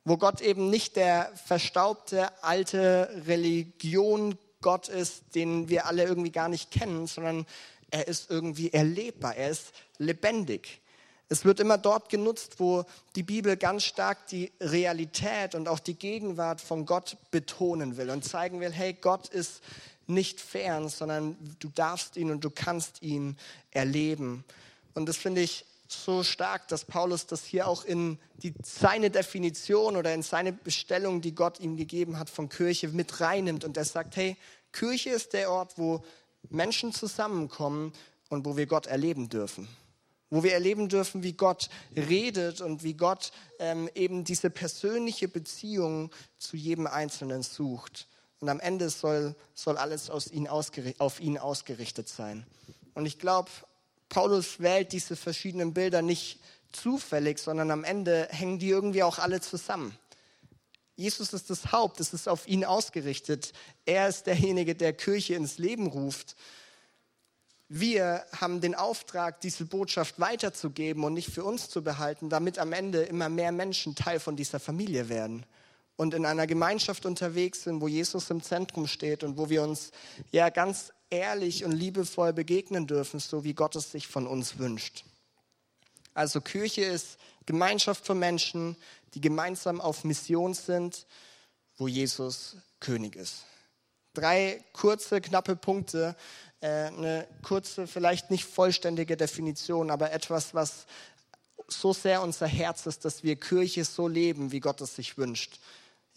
Wo 0.04 0.18
Gott 0.18 0.42
eben 0.42 0.70
nicht 0.70 0.96
der 0.96 1.32
verstaubte 1.46 2.32
alte 2.44 3.10
Religion 3.28 4.38
Gott 4.62 4.88
ist, 4.88 5.36
den 5.36 5.70
wir 5.70 5.86
alle 5.86 6.04
irgendwie 6.04 6.32
gar 6.32 6.50
nicht 6.50 6.72
kennen, 6.72 7.08
sondern 7.08 7.46
er 7.92 8.08
ist 8.08 8.30
irgendwie 8.30 8.72
erlebbar, 8.72 9.36
er 9.36 9.50
ist 9.50 9.72
lebendig. 9.98 10.82
Es 11.30 11.44
wird 11.44 11.60
immer 11.60 11.78
dort 11.78 12.10
genutzt, 12.10 12.60
wo 12.60 12.86
die 13.16 13.24
Bibel 13.24 13.58
ganz 13.58 13.84
stark 13.84 14.28
die 14.28 14.52
Realität 14.62 15.56
und 15.56 15.68
auch 15.68 15.80
die 15.80 15.96
Gegenwart 15.96 16.62
von 16.62 16.86
Gott 16.86 17.18
betonen 17.32 17.98
will 17.98 18.10
und 18.10 18.24
zeigen 18.24 18.62
will, 18.62 18.72
hey, 18.72 18.94
Gott 18.94 19.28
ist 19.28 19.62
nicht 20.08 20.42
fern, 20.42 20.90
sondern 20.90 21.38
du 21.60 21.70
darfst 21.70 22.18
ihn 22.18 22.32
und 22.32 22.44
du 22.44 22.50
kannst 22.50 23.02
ihn 23.02 23.38
erleben. 23.72 24.44
Und 24.94 25.08
das 25.08 25.18
finde 25.18 25.42
ich 25.42 25.66
so 25.88 26.24
stark, 26.24 26.68
dass 26.68 26.86
Paulus 26.86 27.28
das 27.28 27.46
hier 27.46 27.68
auch 27.68 27.86
in 27.86 28.20
die, 28.44 28.54
seine 28.64 29.10
Definition 29.10 29.96
oder 29.96 30.14
in 30.14 30.24
seine 30.24 30.52
Bestellung, 30.52 31.22
die 31.22 31.36
Gott 31.36 31.60
ihm 31.60 31.78
gegeben 31.78 32.20
hat 32.20 32.30
von 32.30 32.50
Kirche, 32.50 32.90
mit 32.90 33.22
reinnimmt. 33.22 33.64
Und 33.64 33.78
er 33.78 33.86
sagt, 33.86 34.16
hey, 34.16 34.36
Kirche 34.74 35.12
ist 35.12 35.34
der 35.34 35.52
Ort, 35.52 35.78
wo 35.78 36.04
Menschen 36.50 36.94
zusammenkommen 36.94 37.94
und 38.30 38.46
wo 38.46 38.58
wir 38.58 38.66
Gott 38.66 38.88
erleben 38.88 39.30
dürfen 39.30 39.68
wo 40.30 40.44
wir 40.44 40.54
erleben 40.54 40.90
dürfen, 40.90 41.24
wie 41.24 41.34
Gott 41.34 41.70
redet 41.96 42.62
und 42.62 42.84
wie 42.84 42.96
Gott 42.96 43.32
ähm, 43.60 43.90
eben 43.96 44.24
diese 44.24 44.50
persönliche 44.50 45.28
Beziehung 45.28 46.12
zu 46.38 46.58
jedem 46.58 46.88
Einzelnen 46.88 47.44
sucht. 47.44 48.08
Und 48.40 48.50
am 48.50 48.60
Ende 48.60 48.90
soll, 48.90 49.36
soll 49.54 49.78
alles 49.78 50.10
ihn 50.32 50.48
auf 50.48 51.20
ihn 51.20 51.38
ausgerichtet 51.38 52.08
sein. 52.08 52.46
Und 52.94 53.06
ich 53.06 53.20
glaube, 53.20 53.50
Paulus 54.10 54.60
wählt 54.60 54.92
diese 54.92 55.16
verschiedenen 55.16 55.74
Bilder 55.74 56.02
nicht 56.02 56.40
zufällig, 56.72 57.40
sondern 57.40 57.72
am 57.72 57.84
Ende 57.84 58.28
hängen 58.32 58.60
die 58.60 58.70
irgendwie 58.70 59.04
auch 59.04 59.18
alle 59.18 59.42
zusammen. 59.42 59.98
Jesus 60.96 61.34
ist 61.34 61.50
das 61.50 61.72
Haupt, 61.72 62.00
es 62.00 62.14
ist 62.14 62.28
auf 62.28 62.48
ihn 62.48 62.66
ausgerichtet. 62.66 63.54
Er 63.86 64.08
ist 64.08 64.26
derjenige, 64.26 64.76
der 64.76 64.94
Kirche 64.94 65.36
ins 65.36 65.58
Leben 65.58 65.88
ruft. 65.88 66.36
Wir 67.70 68.26
haben 68.40 68.62
den 68.62 68.76
Auftrag, 68.76 69.42
diese 69.42 69.66
Botschaft 69.66 70.20
weiterzugeben 70.20 71.04
und 71.04 71.14
nicht 71.14 71.30
für 71.30 71.44
uns 71.44 71.70
zu 71.70 71.84
behalten, 71.84 72.30
damit 72.30 72.60
am 72.60 72.72
Ende 72.72 73.04
immer 73.04 73.30
mehr 73.30 73.52
Menschen 73.52 73.94
Teil 73.94 74.20
von 74.20 74.36
dieser 74.36 74.60
Familie 74.60 75.10
werden 75.10 75.46
und 75.98 76.14
in 76.14 76.26
einer 76.26 76.48
Gemeinschaft 76.48 77.06
unterwegs 77.06 77.64
sind, 77.64 77.82
wo 77.82 77.88
Jesus 77.88 78.30
im 78.30 78.42
Zentrum 78.42 78.88
steht 78.88 79.24
und 79.24 79.38
wo 79.38 79.50
wir 79.50 79.64
uns 79.64 79.92
ja 80.32 80.50
ganz 80.50 80.94
ehrlich 81.10 81.66
und 81.66 81.72
liebevoll 81.72 82.34
begegnen 82.34 82.88
dürfen, 82.88 83.20
so 83.20 83.44
wie 83.44 83.54
Gott 83.54 83.76
es 83.76 83.92
sich 83.92 84.08
von 84.08 84.28
uns 84.28 84.60
wünscht. 84.60 85.04
Also 86.14 86.40
Kirche 86.40 86.84
ist 86.84 87.18
Gemeinschaft 87.46 88.06
von 88.06 88.20
Menschen, 88.20 88.78
die 89.14 89.22
gemeinsam 89.22 89.82
auf 89.82 90.04
Mission 90.04 90.54
sind, 90.54 91.06
wo 91.78 91.88
Jesus 91.88 92.58
König 92.80 93.16
ist. 93.16 93.46
Drei 94.14 94.64
kurze, 94.74 95.22
knappe 95.22 95.56
Punkte, 95.56 96.16
äh, 96.60 96.68
eine 96.68 97.28
kurze, 97.44 97.88
vielleicht 97.88 98.32
nicht 98.32 98.46
vollständige 98.46 99.16
Definition, 99.16 99.92
aber 99.92 100.12
etwas, 100.12 100.54
was 100.54 100.86
so 101.68 101.94
sehr 101.94 102.22
unser 102.22 102.48
Herz 102.48 102.86
ist, 102.86 103.06
dass 103.06 103.24
wir 103.24 103.36
Kirche 103.36 103.86
so 103.86 104.08
leben, 104.08 104.52
wie 104.52 104.60
Gott 104.60 104.82
es 104.82 104.96
sich 104.96 105.18
wünscht. 105.18 105.60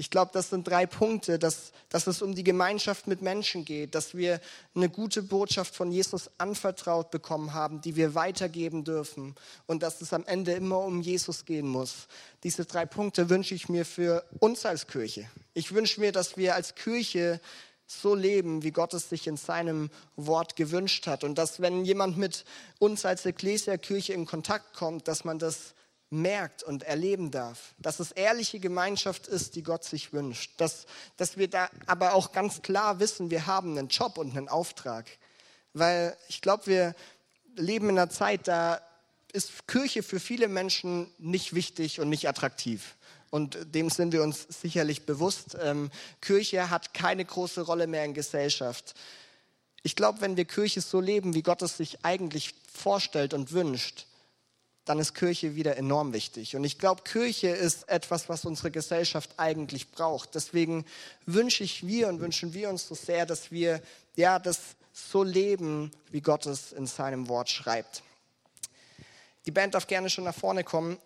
Ich 0.01 0.09
glaube, 0.09 0.31
das 0.33 0.49
sind 0.49 0.67
drei 0.67 0.87
Punkte, 0.87 1.39
dass, 1.39 1.73
dass 1.91 2.07
es 2.07 2.23
um 2.23 2.35
die 2.35 2.43
Gemeinschaft 2.43 3.07
mit 3.07 3.21
Menschen 3.21 3.67
geht, 3.67 3.95
dass 3.95 4.15
wir 4.15 4.41
eine 4.75 4.89
gute 4.89 5.23
Botschaft 5.23 5.77
von 5.77 5.93
Jesus 5.93 6.31
anvertraut 6.39 7.11
bekommen 7.11 7.53
haben, 7.53 7.83
die 7.83 7.97
wir 7.97 8.15
weitergeben 8.15 8.83
dürfen 8.83 9.35
und 9.67 9.83
dass 9.83 10.01
es 10.01 10.15
am 10.15 10.25
Ende 10.25 10.53
immer 10.53 10.79
um 10.79 11.03
Jesus 11.03 11.45
gehen 11.45 11.69
muss. 11.69 12.09
Diese 12.45 12.65
drei 12.65 12.87
Punkte 12.87 13.29
wünsche 13.29 13.55
ich 13.55 13.69
mir 13.69 13.85
für 13.85 14.25
uns 14.39 14.65
als 14.65 14.87
Kirche. 14.87 15.29
Ich 15.53 15.75
wünsche 15.75 16.01
mir, 16.01 16.13
dass 16.13 16.39
wir 16.39 16.55
als 16.55 16.75
Kirche 16.77 17.39
so 17.87 18.15
leben, 18.15 18.63
wie 18.63 18.71
Gott 18.71 18.95
es 18.95 19.11
sich 19.11 19.27
in 19.27 19.37
seinem 19.37 19.91
Wort 20.17 20.57
gewünscht 20.57 21.09
hat. 21.09 21.25
Und 21.25 21.37
dass, 21.37 21.61
wenn 21.61 21.85
jemand 21.85 22.17
mit 22.17 22.47
uns 22.79 23.05
als 23.05 23.27
Ekklesia-Kirche 23.27 24.15
in 24.15 24.25
Kontakt 24.25 24.75
kommt, 24.75 25.09
dass 25.09 25.25
man 25.25 25.39
das 25.39 25.75
merkt 26.11 26.65
und 26.65 26.83
erleben 26.83 27.31
darf, 27.31 27.75
dass 27.79 28.01
es 28.01 28.11
ehrliche 28.11 28.59
Gemeinschaft 28.59 29.29
ist, 29.29 29.55
die 29.55 29.63
Gott 29.63 29.85
sich 29.85 30.13
wünscht, 30.13 30.53
dass, 30.59 30.87
dass 31.17 31.37
wir 31.37 31.49
da 31.49 31.71
aber 31.87 32.15
auch 32.15 32.33
ganz 32.33 32.63
klar 32.63 32.99
wissen, 32.99 33.31
wir 33.31 33.47
haben 33.47 33.79
einen 33.79 33.89
Job 33.89 34.19
und 34.19 34.37
einen 34.37 34.49
Auftrag, 34.49 35.07
weil 35.73 36.17
ich 36.29 36.43
glaube, 36.43 36.67
wir 36.67 36.95
leben 37.55 37.89
in 37.89 37.99
einer 37.99 38.11
Zeit, 38.11 38.49
da 38.49 38.81
ist 39.33 39.69
Kirche 39.69 40.03
für 40.03 40.19
viele 40.19 40.49
Menschen 40.49 41.09
nicht 41.19 41.55
wichtig 41.55 42.01
und 42.01 42.09
nicht 42.09 42.29
attraktiv. 42.29 42.97
Und 43.31 43.57
dem 43.75 43.89
sind 43.91 44.13
wir 44.13 44.25
uns 44.25 44.47
sicherlich 44.49 45.07
bewusst. 45.07 45.57
Ähm, 45.63 45.91
Kirche 46.21 46.69
hat 46.69 46.93
keine 46.95 47.25
große 47.25 47.61
Rolle 47.61 47.87
mehr 47.87 48.05
in 48.05 48.13
Gesellschaft. 48.13 48.95
Ich 49.85 49.95
glaube, 49.95 50.21
wenn 50.21 50.37
wir 50.37 50.45
Kirche 50.45 50.81
so 50.81 51.01
leben, 51.01 51.35
wie 51.35 51.43
Gott 51.43 51.63
es 51.63 51.77
sich 51.77 52.05
eigentlich 52.05 52.55
vorstellt 52.73 53.33
und 53.33 53.53
wünscht, 53.53 54.07
dann 54.91 54.99
ist 54.99 55.15
Kirche 55.15 55.55
wieder 55.55 55.77
enorm 55.77 56.13
wichtig. 56.13 56.57
Und 56.57 56.65
ich 56.65 56.77
glaube, 56.77 57.05
Kirche 57.05 57.47
ist 57.47 57.89
etwas, 57.89 58.29
was 58.29 58.45
unsere 58.45 58.73
Gesellschaft 58.73 59.31
eigentlich 59.37 59.93
braucht. 59.93 60.35
Deswegen 60.35 60.85
wünsche 61.27 61.63
ich 61.63 61.85
mir 61.85 62.09
und 62.09 62.19
wünschen 62.19 62.55
wir 62.55 62.69
uns 62.69 62.89
so 62.89 62.97
sehr, 62.97 63.25
dass 63.25 63.53
wir 63.53 63.81
ja 64.17 64.41
das 64.41 64.59
so 64.93 65.23
leben, 65.23 65.93
wie 66.11 66.21
Gott 66.21 66.45
es 66.47 66.73
in 66.73 66.89
seinem 66.89 67.29
Wort 67.29 67.51
schreibt. 67.51 68.03
Die 69.47 69.53
Band 69.53 69.75
darf 69.75 69.87
gerne 69.87 70.11
schon 70.11 70.25
nach 70.25 70.35
vorne 70.35 70.65
kommen. 70.65 70.99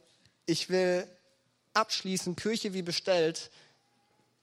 Ich 0.47 0.70
will 0.70 1.07
abschließen, 1.75 2.37
Kirche 2.37 2.73
wie 2.73 2.81
bestellt. 2.81 3.51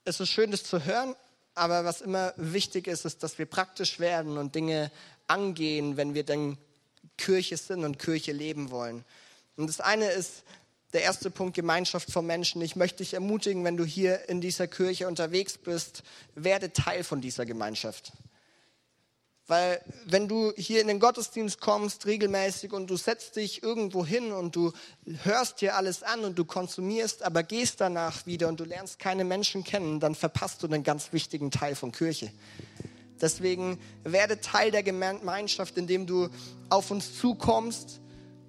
Es 0.06 0.20
ist 0.20 0.30
schön, 0.30 0.52
das 0.52 0.64
zu 0.66 0.86
hören, 0.86 1.16
aber 1.56 1.84
was 1.84 2.02
immer 2.02 2.36
wichtig 2.38 2.86
ist, 2.86 3.06
ist, 3.06 3.24
dass 3.24 3.40
wir 3.40 3.48
praktisch 3.48 4.00
werden 4.00 4.38
und 4.38 4.54
Dinge 4.54 4.92
angehen, 5.26 5.98
wenn 5.98 6.14
wir 6.14 6.26
denn 6.26 6.60
Kirche 7.18 7.58
sind 7.58 7.84
und 7.84 7.98
Kirche 7.98 8.34
leben 8.34 8.70
wollen. 8.70 9.04
Und 9.58 9.68
das 9.68 9.82
eine 9.82 10.10
ist 10.10 10.44
der 10.94 11.04
erste 11.04 11.32
Punkt 11.32 11.56
Gemeinschaft 11.56 12.12
von 12.12 12.26
Menschen. 12.26 12.62
Ich 12.62 12.76
möchte 12.76 12.98
dich 12.98 13.14
ermutigen, 13.14 13.64
wenn 13.64 13.78
du 13.78 13.86
hier 13.86 14.28
in 14.30 14.42
dieser 14.42 14.68
Kirche 14.68 15.08
unterwegs 15.08 15.58
bist, 15.58 16.04
werde 16.36 16.74
Teil 16.74 17.04
von 17.04 17.22
dieser 17.22 17.46
Gemeinschaft. 17.46 18.12
Weil 19.48 19.82
wenn 20.06 20.28
du 20.28 20.54
hier 20.56 20.82
in 20.82 20.88
den 20.88 21.00
Gottesdienst 21.00 21.60
kommst 21.60 22.06
regelmäßig 22.06 22.72
und 22.72 22.90
du 22.90 22.96
setzt 22.96 23.36
dich 23.36 23.64
irgendwo 23.64 24.06
hin 24.06 24.32
und 24.32 24.56
du 24.56 24.72
hörst 25.24 25.62
dir 25.62 25.76
alles 25.76 26.04
an 26.04 26.24
und 26.24 26.38
du 26.38 26.46
konsumierst, 26.46 27.24
aber 27.24 27.44
gehst 27.44 27.82
danach 27.82 28.26
wieder 28.26 28.48
und 28.48 28.60
du 28.60 28.64
lernst 28.64 29.00
keine 29.00 29.24
Menschen 29.24 29.64
kennen, 29.64 30.00
dann 30.00 30.16
verpasst 30.16 30.64
du 30.64 30.68
einen 30.68 30.84
ganz 30.84 31.12
wichtigen 31.12 31.52
Teil 31.52 31.76
von 31.76 31.92
Kirche. 31.92 32.32
Deswegen 33.20 33.80
werde 34.04 34.42
Teil 34.42 34.72
der 34.72 34.84
Gemeinschaft, 34.84 35.78
indem 35.78 36.08
du 36.08 36.30
auf 36.70 36.90
uns 36.92 37.18
zukommst, 37.20 38.01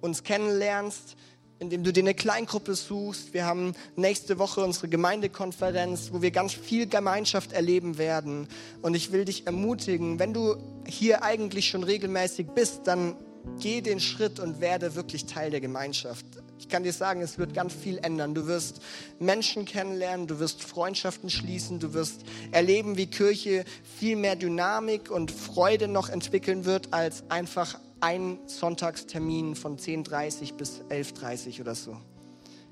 uns 0.03 0.23
kennenlernst, 0.23 1.15
indem 1.59 1.83
du 1.83 1.93
dir 1.93 2.01
eine 2.01 2.13
Kleingruppe 2.13 2.75
suchst. 2.75 3.33
Wir 3.33 3.45
haben 3.45 3.73
nächste 3.95 4.37
Woche 4.37 4.61
unsere 4.61 4.89
Gemeindekonferenz, 4.89 6.09
wo 6.11 6.21
wir 6.21 6.31
ganz 6.31 6.53
viel 6.53 6.87
Gemeinschaft 6.87 7.53
erleben 7.53 7.97
werden. 7.97 8.49
Und 8.81 8.95
ich 8.95 9.13
will 9.13 9.23
dich 9.23 9.47
ermutigen, 9.47 10.19
wenn 10.19 10.33
du 10.33 10.57
hier 10.85 11.23
eigentlich 11.23 11.69
schon 11.69 11.83
regelmäßig 11.83 12.47
bist, 12.47 12.81
dann 12.83 13.15
geh 13.59 13.79
den 13.79 14.01
Schritt 14.01 14.41
und 14.41 14.59
werde 14.59 14.95
wirklich 14.95 15.25
Teil 15.25 15.51
der 15.51 15.61
Gemeinschaft. 15.61 16.25
Ich 16.59 16.67
kann 16.67 16.83
dir 16.83 16.93
sagen, 16.93 17.21
es 17.21 17.37
wird 17.37 17.53
ganz 17.53 17.73
viel 17.73 17.97
ändern. 17.99 18.33
Du 18.33 18.45
wirst 18.45 18.81
Menschen 19.19 19.63
kennenlernen, 19.63 20.27
du 20.27 20.39
wirst 20.39 20.63
Freundschaften 20.63 21.29
schließen, 21.29 21.79
du 21.79 21.93
wirst 21.93 22.23
erleben, 22.51 22.97
wie 22.97 23.07
Kirche 23.07 23.63
viel 23.97 24.17
mehr 24.17 24.35
Dynamik 24.35 25.09
und 25.11 25.31
Freude 25.31 25.87
noch 25.87 26.09
entwickeln 26.09 26.65
wird, 26.65 26.93
als 26.93 27.23
einfach 27.29 27.79
ein 28.03 28.37
Sonntagstermin 28.47 29.55
von 29.55 29.77
10.30 29.77 30.55
bis 30.55 30.81
11.30 30.89 31.61
oder 31.61 31.73
so. 31.73 31.95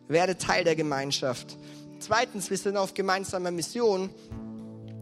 Werde 0.10 0.38
Teil 0.38 0.66
der 0.66 0.76
Gemeinschaft. 0.76 1.56
Zweitens, 2.00 2.50
wir 2.50 2.58
sind 2.58 2.76
auf 2.76 2.94
gemeinsamer 2.94 3.50
Mission. 3.50 4.10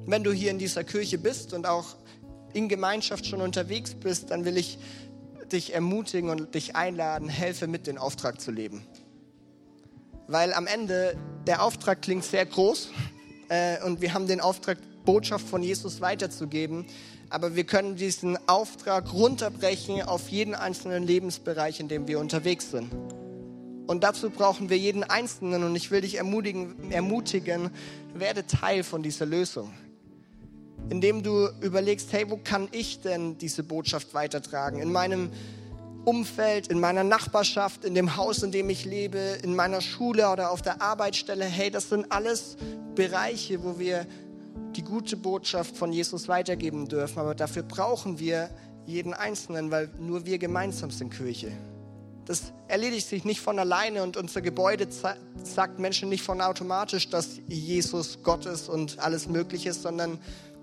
Wenn 0.05 0.23
du 0.23 0.31
hier 0.31 0.51
in 0.51 0.59
dieser 0.59 0.83
Kirche 0.83 1.17
bist 1.17 1.51
und 1.53 1.65
auch 1.65 1.95
in 2.53 2.69
Gemeinschaft 2.69 3.25
schon 3.25 3.41
unterwegs 3.41 3.95
bist, 3.95 4.29
dann 4.29 4.45
will 4.45 4.57
ich 4.57 4.77
dich 5.51 5.73
ermutigen 5.73 6.29
und 6.29 6.53
dich 6.53 6.75
einladen, 6.75 7.27
helfe 7.27 7.65
mit, 7.65 7.87
den 7.87 7.97
Auftrag 7.97 8.39
zu 8.39 8.51
leben. 8.51 8.85
Weil 10.27 10.53
am 10.53 10.67
Ende 10.67 11.17
der 11.47 11.63
Auftrag 11.63 12.03
klingt 12.03 12.23
sehr 12.23 12.45
groß 12.45 12.91
äh, 13.49 13.83
und 13.83 13.99
wir 13.99 14.13
haben 14.13 14.27
den 14.27 14.41
Auftrag, 14.41 14.77
Botschaft 15.05 15.47
von 15.47 15.63
Jesus 15.63 16.01
weiterzugeben. 16.01 16.85
Aber 17.29 17.55
wir 17.55 17.63
können 17.63 17.95
diesen 17.95 18.37
Auftrag 18.47 19.13
runterbrechen 19.13 20.01
auf 20.01 20.29
jeden 20.29 20.55
einzelnen 20.55 21.03
Lebensbereich, 21.03 21.79
in 21.79 21.87
dem 21.87 22.07
wir 22.07 22.19
unterwegs 22.19 22.71
sind. 22.71 22.89
Und 23.87 24.03
dazu 24.03 24.29
brauchen 24.29 24.69
wir 24.69 24.77
jeden 24.77 25.03
Einzelnen. 25.03 25.63
Und 25.63 25.75
ich 25.75 25.91
will 25.91 26.01
dich 26.01 26.15
ermutigen, 26.15 26.91
ermutigen 26.91 27.69
werde 28.13 28.45
Teil 28.45 28.83
von 28.83 29.03
dieser 29.03 29.25
Lösung 29.25 29.71
indem 30.89 31.23
du 31.23 31.49
überlegst, 31.61 32.11
hey, 32.13 32.29
wo 32.29 32.37
kann 32.37 32.67
ich 32.71 33.01
denn 33.01 33.37
diese 33.37 33.63
Botschaft 33.63 34.13
weitertragen? 34.13 34.81
In 34.81 34.91
meinem 34.91 35.29
Umfeld, 36.05 36.67
in 36.67 36.79
meiner 36.79 37.03
Nachbarschaft, 37.03 37.85
in 37.85 37.93
dem 37.93 38.15
Haus, 38.15 38.41
in 38.41 38.51
dem 38.51 38.69
ich 38.69 38.85
lebe, 38.85 39.37
in 39.43 39.55
meiner 39.55 39.81
Schule 39.81 40.29
oder 40.29 40.51
auf 40.51 40.61
der 40.61 40.81
Arbeitsstelle. 40.81 41.45
Hey, 41.45 41.69
das 41.69 41.89
sind 41.89 42.11
alles 42.11 42.57
Bereiche, 42.95 43.63
wo 43.63 43.77
wir 43.77 44.07
die 44.75 44.83
gute 44.83 45.17
Botschaft 45.17 45.75
von 45.75 45.91
Jesus 45.91 46.27
weitergeben 46.27 46.87
dürfen. 46.87 47.19
Aber 47.19 47.35
dafür 47.35 47.63
brauchen 47.63 48.19
wir 48.19 48.49
jeden 48.85 49.13
Einzelnen, 49.13 49.71
weil 49.71 49.89
nur 49.99 50.25
wir 50.25 50.37
gemeinsam 50.37 50.91
sind 50.91 51.13
Kirche. 51.13 51.51
Das 52.25 52.53
erledigt 52.67 53.07
sich 53.07 53.25
nicht 53.25 53.39
von 53.39 53.57
alleine 53.57 54.03
und 54.03 54.15
unser 54.15 54.41
Gebäude 54.41 54.87
sagt 54.91 55.79
Menschen 55.79 56.09
nicht 56.09 56.23
von 56.23 56.41
automatisch, 56.41 57.09
dass 57.09 57.39
Jesus 57.47 58.19
Gott 58.21 58.45
ist 58.45 58.69
und 58.69 58.99
alles 58.99 59.27
Mögliche 59.27 59.69
ist, 59.69 59.81
sondern 59.81 60.19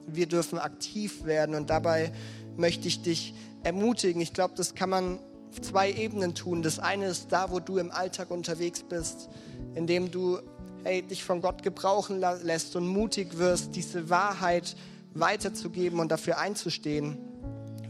wir 0.06 0.26
dürfen 0.26 0.58
aktiv 0.58 1.24
werden 1.24 1.56
und 1.56 1.68
dabei 1.68 2.12
möchte 2.56 2.86
ich 2.86 3.02
dich 3.02 3.34
ermutigen. 3.64 4.22
Ich 4.22 4.32
glaube, 4.32 4.54
das 4.56 4.76
kann 4.76 4.90
man 4.90 5.18
auf 5.50 5.60
zwei 5.60 5.90
Ebenen 5.90 6.34
tun. 6.34 6.62
Das 6.62 6.78
eine 6.78 7.06
ist 7.06 7.32
da, 7.32 7.50
wo 7.50 7.58
du 7.58 7.78
im 7.78 7.90
Alltag 7.90 8.30
unterwegs 8.30 8.84
bist, 8.88 9.28
indem 9.74 10.10
du 10.10 10.38
hey, 10.86 11.02
dich 11.02 11.24
von 11.24 11.40
Gott 11.40 11.64
gebrauchen 11.64 12.20
lässt 12.20 12.76
und 12.76 12.86
mutig 12.86 13.38
wirst, 13.38 13.74
diese 13.74 14.08
Wahrheit 14.08 14.76
weiterzugeben 15.14 15.98
und 15.98 16.12
dafür 16.12 16.38
einzustehen. 16.38 17.18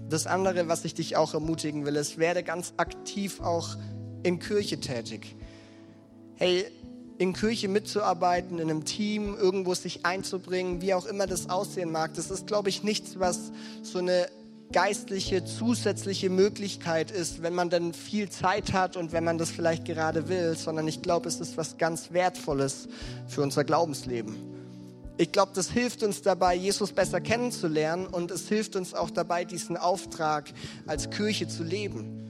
Das 0.09 0.27
andere, 0.27 0.67
was 0.69 0.83
ich 0.87 0.95
dich 0.95 1.15
auch 1.15 1.35
ermutigen 1.35 1.85
will, 1.85 1.97
ist, 1.97 2.17
werde 2.17 2.43
ganz 2.43 2.73
aktiv 2.79 3.41
auch 3.41 3.77
in 4.23 4.39
Kirche 4.39 4.81
tätig. 4.81 5.37
Hey, 6.37 6.65
in 7.19 7.35
Kirche 7.35 7.69
mitzuarbeiten, 7.69 8.59
in 8.59 8.71
einem 8.71 8.87
Team, 8.87 9.37
irgendwo 9.37 9.75
sich 9.75 10.07
einzubringen, 10.07 10.81
wie 10.81 10.95
auch 10.95 11.05
immer 11.05 11.27
das 11.27 11.51
aussehen 11.51 11.93
mag. 11.93 12.15
Das 12.15 12.31
ist, 12.31 12.47
glaube 12.47 12.71
ich, 12.71 12.83
nichts, 12.83 13.19
was 13.19 13.53
so 13.83 13.99
eine 13.99 14.29
geistliche 14.73 15.45
zusätzliche 15.45 16.31
Möglichkeit 16.31 17.11
ist, 17.11 17.43
wenn 17.43 17.55
man 17.55 17.71
dann 17.71 17.93
viel 17.93 18.29
Zeit 18.29 18.73
hat 18.73 18.97
und 18.97 19.13
wenn 19.13 19.25
man 19.25 19.39
das 19.39 19.51
vielleicht 19.51 19.85
gerade 19.85 20.29
will, 20.29 20.57
sondern 20.57 20.89
ich 20.89 21.03
glaube, 21.03 21.29
es 21.29 21.41
ist 21.41 21.57
was 21.57 21.79
ganz 21.79 22.13
Wertvolles 22.13 22.89
für 23.27 23.43
unser 23.43 23.65
Glaubensleben. 23.65 24.37
Ich 25.19 25.33
glaube, 25.33 25.53
das 25.55 25.71
hilft 25.71 26.03
uns 26.03 26.21
dabei, 26.21 26.55
Jesus 26.55 26.93
besser 26.93 27.21
kennenzulernen 27.21 28.07
und 28.07 28.31
es 28.31 28.49
hilft 28.49 28.77
uns 28.77 28.93
auch 28.93 29.11
dabei, 29.11 29.45
diesen 29.45 29.77
Auftrag 29.77 30.53
als 30.87 31.09
Kirche 31.09 31.49
zu 31.49 31.63
leben. 31.63 32.23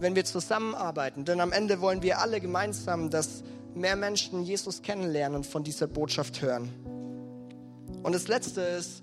Wenn 0.00 0.14
wir 0.14 0.24
zusammenarbeiten, 0.24 1.24
denn 1.24 1.40
am 1.40 1.52
Ende 1.52 1.80
wollen 1.80 2.02
wir 2.02 2.20
alle 2.20 2.40
gemeinsam, 2.40 3.10
dass 3.10 3.42
mehr 3.74 3.96
Menschen 3.96 4.42
Jesus 4.42 4.82
kennenlernen 4.82 5.36
und 5.36 5.46
von 5.46 5.64
dieser 5.64 5.86
Botschaft 5.86 6.40
hören. 6.40 6.70
Und 8.02 8.14
das 8.14 8.28
Letzte 8.28 8.60
ist, 8.60 9.02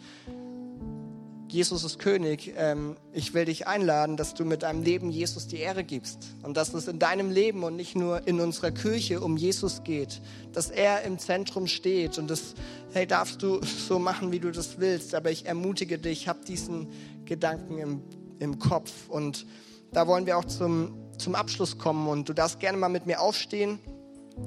Jesus 1.52 1.84
ist 1.84 2.00
König. 2.00 2.54
Ähm, 2.56 2.96
ich 3.12 3.34
will 3.34 3.46
dich 3.46 3.68
einladen, 3.68 4.16
dass 4.16 4.34
du 4.34 4.46
mit 4.46 4.64
deinem 4.64 4.84
Leben 4.84 5.12
Jesus 5.12 5.48
die 5.48 5.58
Ehre 5.58 5.84
gibst 5.84 6.30
und 6.44 6.56
dass 6.56 6.74
es 6.74 6.88
in 6.88 6.98
deinem 6.98 7.30
Leben 7.30 7.64
und 7.64 7.76
nicht 7.76 7.96
nur 7.96 8.26
in 8.26 8.40
unserer 8.40 8.72
Kirche 8.72 9.20
um 9.20 9.36
Jesus 9.36 9.84
geht, 9.84 10.22
dass 10.54 10.70
er 10.70 11.02
im 11.04 11.20
Zentrum 11.20 11.68
steht 11.68 12.18
und 12.18 12.30
das, 12.30 12.54
hey, 12.94 13.06
darfst 13.06 13.44
du 13.44 13.60
so 13.64 14.00
machen, 14.00 14.32
wie 14.32 14.40
du 14.40 14.52
das 14.52 14.80
willst. 14.80 15.14
Aber 15.14 15.30
ich 15.30 15.46
ermutige 15.46 15.98
dich, 15.98 16.30
hab 16.30 16.46
diesen 16.46 16.88
Gedanken 17.26 17.78
im, 17.80 18.02
im 18.40 18.58
Kopf 18.58 19.10
und 19.10 19.46
da 19.92 20.08
wollen 20.08 20.26
wir 20.26 20.38
auch 20.38 20.46
zum, 20.46 20.94
zum 21.18 21.36
Abschluss 21.36 21.78
kommen 21.78 22.08
und 22.08 22.30
du 22.30 22.34
darfst 22.34 22.62
gerne 22.62 22.78
mal 22.78 22.88
mit 22.88 23.08
mir 23.08 23.20
aufstehen. 23.20 23.80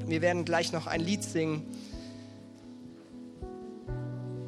Wir 0.06 0.22
werden 0.22 0.46
gleich 0.46 0.72
noch 0.72 0.86
ein 0.86 1.02
Lied 1.02 1.22
singen. 1.22 1.66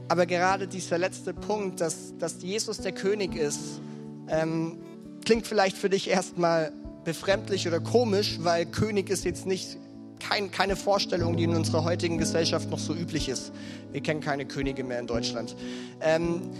Aber 0.08 0.26
gerade 0.26 0.68
dieser 0.68 0.98
letzte 0.98 1.34
Punkt, 1.34 1.80
dass, 1.80 2.16
dass 2.18 2.42
Jesus 2.42 2.78
der 2.78 2.92
König 2.92 3.34
ist, 3.34 3.80
ähm, 4.28 4.78
klingt 5.24 5.46
vielleicht 5.46 5.76
für 5.76 5.90
dich 5.90 6.08
erstmal 6.08 6.72
befremdlich 7.04 7.66
oder 7.66 7.80
komisch, 7.80 8.38
weil 8.42 8.66
König 8.66 9.10
ist 9.10 9.24
jetzt 9.24 9.46
nicht 9.46 9.78
kein, 10.20 10.50
keine 10.50 10.76
Vorstellung, 10.76 11.36
die 11.36 11.44
in 11.44 11.54
unserer 11.54 11.84
heutigen 11.84 12.18
Gesellschaft 12.18 12.70
noch 12.70 12.78
so 12.78 12.94
üblich 12.94 13.28
ist. 13.28 13.52
Wir 13.92 14.00
kennen 14.00 14.20
keine 14.20 14.46
Könige 14.46 14.84
mehr 14.84 15.00
in 15.00 15.06
Deutschland. 15.06 15.56
Ähm, 16.00 16.50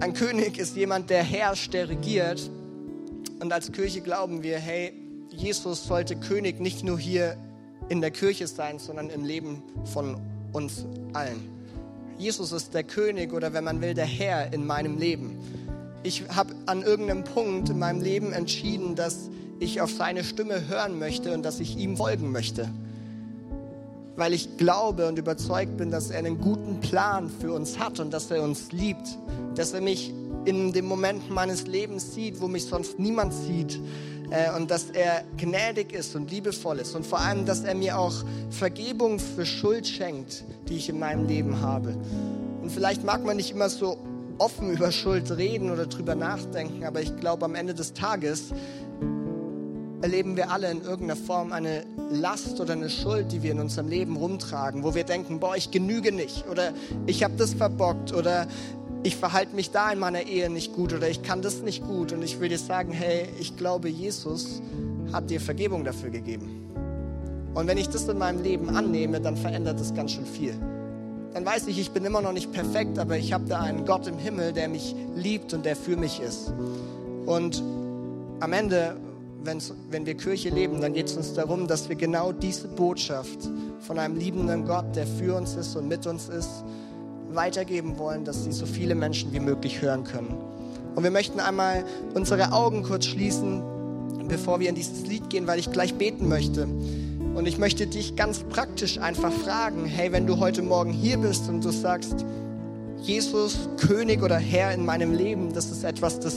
ein 0.00 0.14
König 0.14 0.58
ist 0.58 0.76
jemand, 0.76 1.10
der 1.10 1.22
herrscht, 1.22 1.74
der 1.74 1.88
regiert. 1.88 2.50
Und 3.40 3.52
als 3.52 3.72
Kirche 3.72 4.00
glauben 4.00 4.42
wir, 4.42 4.58
hey, 4.58 4.92
Jesus 5.30 5.84
sollte 5.84 6.16
König 6.16 6.60
nicht 6.60 6.84
nur 6.84 6.98
hier 6.98 7.36
in 7.88 8.00
der 8.00 8.10
Kirche 8.10 8.46
sein, 8.46 8.78
sondern 8.78 9.10
im 9.10 9.24
Leben 9.24 9.62
von 9.84 10.20
uns 10.52 10.86
allen. 11.12 11.61
Jesus 12.18 12.52
ist 12.52 12.74
der 12.74 12.84
König 12.84 13.32
oder 13.32 13.52
wenn 13.52 13.64
man 13.64 13.80
will, 13.80 13.94
der 13.94 14.06
Herr 14.06 14.52
in 14.52 14.66
meinem 14.66 14.98
Leben. 14.98 15.38
Ich 16.02 16.24
habe 16.28 16.54
an 16.66 16.82
irgendeinem 16.82 17.24
Punkt 17.24 17.68
in 17.68 17.78
meinem 17.78 18.00
Leben 18.00 18.32
entschieden, 18.32 18.94
dass 18.94 19.30
ich 19.60 19.80
auf 19.80 19.90
seine 19.90 20.24
Stimme 20.24 20.68
hören 20.68 20.98
möchte 20.98 21.32
und 21.32 21.44
dass 21.44 21.60
ich 21.60 21.76
ihm 21.76 21.96
folgen 21.96 22.32
möchte. 22.32 22.68
Weil 24.16 24.34
ich 24.34 24.56
glaube 24.56 25.06
und 25.06 25.18
überzeugt 25.18 25.76
bin, 25.76 25.90
dass 25.90 26.10
er 26.10 26.18
einen 26.18 26.40
guten 26.40 26.80
Plan 26.80 27.30
für 27.30 27.52
uns 27.52 27.78
hat 27.78 28.00
und 28.00 28.12
dass 28.12 28.30
er 28.30 28.42
uns 28.42 28.72
liebt. 28.72 29.18
Dass 29.54 29.72
er 29.72 29.80
mich 29.80 30.12
in 30.44 30.72
dem 30.72 30.86
Moment 30.86 31.30
meines 31.30 31.66
Lebens 31.66 32.14
sieht, 32.14 32.40
wo 32.40 32.48
mich 32.48 32.64
sonst 32.64 32.98
niemand 32.98 33.32
sieht 33.32 33.80
äh, 34.32 34.50
und 34.56 34.70
dass 34.70 34.90
er 34.90 35.24
gnädig 35.36 35.92
ist 35.92 36.16
und 36.16 36.30
liebevoll 36.30 36.78
ist 36.78 36.96
und 36.96 37.06
vor 37.06 37.20
allem, 37.20 37.44
dass 37.44 37.64
er 37.64 37.74
mir 37.74 37.98
auch 37.98 38.14
Vergebung 38.50 39.18
für 39.18 39.44
Schuld 39.44 39.86
schenkt, 39.86 40.44
die 40.68 40.76
ich 40.76 40.88
in 40.88 40.98
meinem 40.98 41.26
Leben 41.26 41.60
habe. 41.60 41.94
Und 42.62 42.70
vielleicht 42.70 43.04
mag 43.04 43.24
man 43.24 43.36
nicht 43.36 43.50
immer 43.50 43.68
so 43.68 43.98
offen 44.38 44.72
über 44.72 44.90
Schuld 44.90 45.30
reden 45.36 45.70
oder 45.70 45.86
drüber 45.86 46.14
nachdenken, 46.14 46.84
aber 46.84 47.02
ich 47.02 47.14
glaube, 47.18 47.44
am 47.44 47.54
Ende 47.54 47.74
des 47.74 47.92
Tages 47.92 48.52
erleben 50.00 50.36
wir 50.36 50.50
alle 50.50 50.70
in 50.70 50.82
irgendeiner 50.82 51.16
Form 51.16 51.52
eine 51.52 51.84
Last 52.10 52.58
oder 52.60 52.72
eine 52.72 52.90
Schuld, 52.90 53.30
die 53.30 53.42
wir 53.42 53.52
in 53.52 53.60
unserem 53.60 53.88
Leben 53.88 54.16
rumtragen, 54.16 54.82
wo 54.82 54.94
wir 54.94 55.04
denken, 55.04 55.38
boah, 55.38 55.56
ich 55.56 55.70
genüge 55.70 56.10
nicht 56.10 56.48
oder 56.48 56.72
ich 57.06 57.22
habe 57.22 57.34
das 57.36 57.54
verbockt 57.54 58.12
oder 58.12 58.48
ich 59.02 59.16
verhalte 59.16 59.54
mich 59.56 59.70
da 59.70 59.90
in 59.90 59.98
meiner 59.98 60.22
Ehe 60.22 60.48
nicht 60.48 60.72
gut 60.72 60.92
oder 60.92 61.08
ich 61.08 61.22
kann 61.22 61.42
das 61.42 61.62
nicht 61.62 61.84
gut. 61.84 62.12
Und 62.12 62.22
ich 62.22 62.40
will 62.40 62.48
dir 62.48 62.58
sagen, 62.58 62.92
hey, 62.92 63.26
ich 63.40 63.56
glaube, 63.56 63.88
Jesus 63.88 64.62
hat 65.12 65.30
dir 65.30 65.40
Vergebung 65.40 65.84
dafür 65.84 66.10
gegeben. 66.10 66.62
Und 67.54 67.66
wenn 67.66 67.78
ich 67.78 67.88
das 67.88 68.08
in 68.08 68.18
meinem 68.18 68.42
Leben 68.42 68.70
annehme, 68.70 69.20
dann 69.20 69.36
verändert 69.36 69.78
das 69.80 69.94
ganz 69.94 70.12
schön 70.12 70.24
viel. 70.24 70.54
Dann 71.34 71.44
weiß 71.44 71.66
ich, 71.66 71.78
ich 71.78 71.90
bin 71.90 72.04
immer 72.04 72.22
noch 72.22 72.32
nicht 72.32 72.52
perfekt, 72.52 72.98
aber 72.98 73.16
ich 73.16 73.32
habe 73.32 73.44
da 73.46 73.60
einen 73.60 73.84
Gott 73.84 74.06
im 74.06 74.18
Himmel, 74.18 74.52
der 74.52 74.68
mich 74.68 74.94
liebt 75.14 75.52
und 75.52 75.64
der 75.64 75.76
für 75.76 75.96
mich 75.96 76.20
ist. 76.20 76.52
Und 77.26 77.62
am 78.40 78.52
Ende, 78.52 78.96
wenn 79.44 80.06
wir 80.06 80.14
Kirche 80.14 80.50
leben, 80.50 80.80
dann 80.80 80.92
geht 80.92 81.06
es 81.06 81.16
uns 81.16 81.34
darum, 81.34 81.66
dass 81.66 81.88
wir 81.88 81.96
genau 81.96 82.32
diese 82.32 82.68
Botschaft 82.68 83.48
von 83.80 83.98
einem 83.98 84.16
liebenden 84.16 84.64
Gott, 84.64 84.94
der 84.94 85.06
für 85.06 85.34
uns 85.36 85.56
ist 85.56 85.74
und 85.74 85.88
mit 85.88 86.06
uns 86.06 86.28
ist, 86.28 86.64
weitergeben 87.34 87.98
wollen, 87.98 88.24
dass 88.24 88.44
sie 88.44 88.52
so 88.52 88.66
viele 88.66 88.94
Menschen 88.94 89.32
wie 89.32 89.40
möglich 89.40 89.82
hören 89.82 90.04
können. 90.04 90.34
Und 90.94 91.02
wir 91.02 91.10
möchten 91.10 91.40
einmal 91.40 91.84
unsere 92.14 92.52
Augen 92.52 92.82
kurz 92.82 93.06
schließen, 93.06 93.62
bevor 94.28 94.60
wir 94.60 94.68
in 94.68 94.74
dieses 94.74 95.06
Lied 95.06 95.30
gehen, 95.30 95.46
weil 95.46 95.58
ich 95.58 95.70
gleich 95.70 95.94
beten 95.94 96.28
möchte. 96.28 96.66
Und 97.34 97.46
ich 97.46 97.56
möchte 97.58 97.86
dich 97.86 98.14
ganz 98.14 98.40
praktisch 98.40 98.98
einfach 98.98 99.32
fragen, 99.32 99.86
hey, 99.86 100.12
wenn 100.12 100.26
du 100.26 100.38
heute 100.38 100.62
Morgen 100.62 100.92
hier 100.92 101.16
bist 101.16 101.48
und 101.48 101.64
du 101.64 101.70
sagst, 101.70 102.26
Jesus, 103.00 103.68
König 103.78 104.22
oder 104.22 104.36
Herr 104.36 104.72
in 104.72 104.84
meinem 104.84 105.12
Leben, 105.12 105.52
das 105.52 105.70
ist 105.70 105.82
etwas, 105.82 106.20
das 106.20 106.34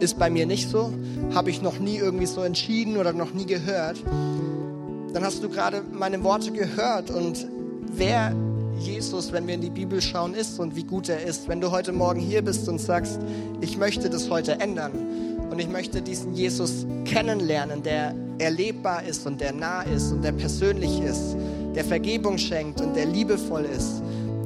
ist 0.00 0.18
bei 0.18 0.30
mir 0.30 0.46
nicht 0.46 0.68
so, 0.68 0.92
habe 1.34 1.50
ich 1.50 1.62
noch 1.62 1.78
nie 1.78 1.96
irgendwie 1.96 2.26
so 2.26 2.42
entschieden 2.42 2.98
oder 2.98 3.12
noch 3.12 3.32
nie 3.32 3.46
gehört, 3.46 3.96
dann 5.12 5.24
hast 5.24 5.42
du 5.42 5.48
gerade 5.48 5.82
meine 5.92 6.22
Worte 6.22 6.52
gehört 6.52 7.10
und 7.10 7.48
wer 7.96 8.32
Jesus, 8.78 9.32
wenn 9.32 9.46
wir 9.46 9.54
in 9.54 9.60
die 9.60 9.70
Bibel 9.70 10.00
schauen, 10.00 10.34
ist 10.34 10.58
und 10.58 10.76
wie 10.76 10.84
gut 10.84 11.08
er 11.08 11.22
ist. 11.22 11.48
Wenn 11.48 11.60
du 11.60 11.70
heute 11.70 11.92
Morgen 11.92 12.20
hier 12.20 12.42
bist 12.42 12.68
und 12.68 12.80
sagst, 12.80 13.18
ich 13.60 13.76
möchte 13.76 14.08
das 14.08 14.30
heute 14.30 14.60
ändern 14.60 14.92
und 15.50 15.58
ich 15.58 15.68
möchte 15.68 16.00
diesen 16.00 16.34
Jesus 16.34 16.86
kennenlernen, 17.04 17.82
der 17.82 18.14
erlebbar 18.38 19.02
ist 19.04 19.26
und 19.26 19.40
der 19.40 19.52
nah 19.52 19.82
ist 19.82 20.12
und 20.12 20.22
der 20.22 20.32
persönlich 20.32 21.00
ist, 21.00 21.36
der 21.74 21.84
Vergebung 21.84 22.38
schenkt 22.38 22.80
und 22.80 22.94
der 22.94 23.06
liebevoll 23.06 23.64
ist, 23.64 24.02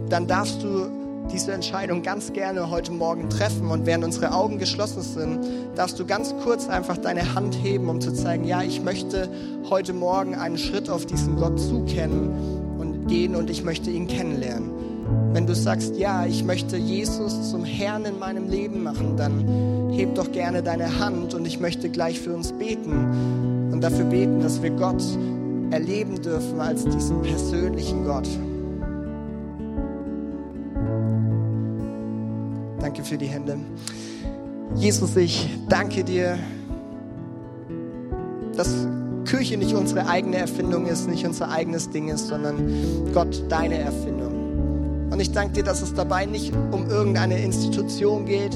dann 0.09 0.27
darfst 0.27 0.63
du 0.63 0.91
diese 1.31 1.53
Entscheidung 1.53 2.03
ganz 2.03 2.33
gerne 2.33 2.71
heute 2.71 2.93
Morgen 2.93 3.31
treffen. 3.31 3.71
Und 3.71 3.87
während 3.87 4.05
unsere 4.05 4.33
Augen 4.33 4.59
geschlossen 4.59 5.03
sind, 5.03 5.41
darfst 5.77 5.99
du 5.99 6.05
ganz 6.05 6.35
kurz 6.43 6.69
einfach 6.69 6.97
deine 6.99 7.35
Hand 7.35 7.55
heben, 7.63 7.89
um 7.89 8.01
zu 8.01 8.13
zeigen, 8.13 8.45
ja, 8.45 8.63
ich 8.63 8.83
möchte 8.83 9.29
heute 9.71 9.93
Morgen 9.93 10.35
einen 10.35 10.59
Schritt 10.59 10.91
auf 10.91 11.07
diesen 11.07 11.37
Gott 11.37 11.61
zukennen 11.61 12.62
gehen 13.07 13.35
und 13.37 13.51
ich 13.51 13.65
möchte 13.65 13.91
ihn 13.91 14.07
kennenlernen. 14.07 14.71
Wenn 15.33 15.47
du 15.47 15.55
sagst, 15.55 15.97
ja, 15.97 16.27
ich 16.27 16.45
möchte 16.45 16.77
Jesus 16.77 17.51
zum 17.51 17.65
Herrn 17.65 18.05
in 18.05 18.19
meinem 18.19 18.49
Leben 18.49 18.83
machen, 18.83 19.17
dann 19.17 19.91
heb 19.91 20.15
doch 20.15 20.31
gerne 20.33 20.63
deine 20.63 20.99
Hand 20.99 21.35
und 21.35 21.47
ich 21.47 21.61
möchte 21.61 21.89
gleich 21.89 22.21
für 22.21 22.35
uns 22.35 22.53
beten 22.53 23.71
und 23.73 23.81
dafür 23.81 24.05
beten, 24.05 24.41
dass 24.41 24.63
wir 24.63 24.71
Gott 24.71 25.03
erleben 25.71 26.21
dürfen 26.21 26.61
als 26.61 26.85
diesen 26.85 27.23
persönlichen 27.23 28.05
Gott. 28.05 28.29
Danke 32.81 33.05
für 33.05 33.17
die 33.17 33.27
Hände. 33.27 33.57
Jesus, 34.75 35.17
ich 35.17 35.49
danke 35.69 36.05
dir, 36.05 36.39
dass 38.57 38.87
Kirche 39.33 39.57
nicht 39.57 39.75
unsere 39.75 40.07
eigene 40.09 40.37
Erfindung 40.37 40.85
ist, 40.85 41.09
nicht 41.09 41.25
unser 41.25 41.51
eigenes 41.51 41.89
Ding 41.89 42.09
ist, 42.09 42.29
sondern 42.29 42.71
Gott 43.15 43.43
deine 43.49 43.79
Erfindung. 43.79 45.09
Und 45.11 45.19
ich 45.21 45.33
danke 45.33 45.55
dir, 45.55 45.65
dass 45.65 45.81
es 45.81 45.95
dabei 45.95 46.27
nicht 46.27 46.53
um 46.71 46.91
irgendeine 46.91 47.43
Institution 47.43 48.27
geht, 48.27 48.55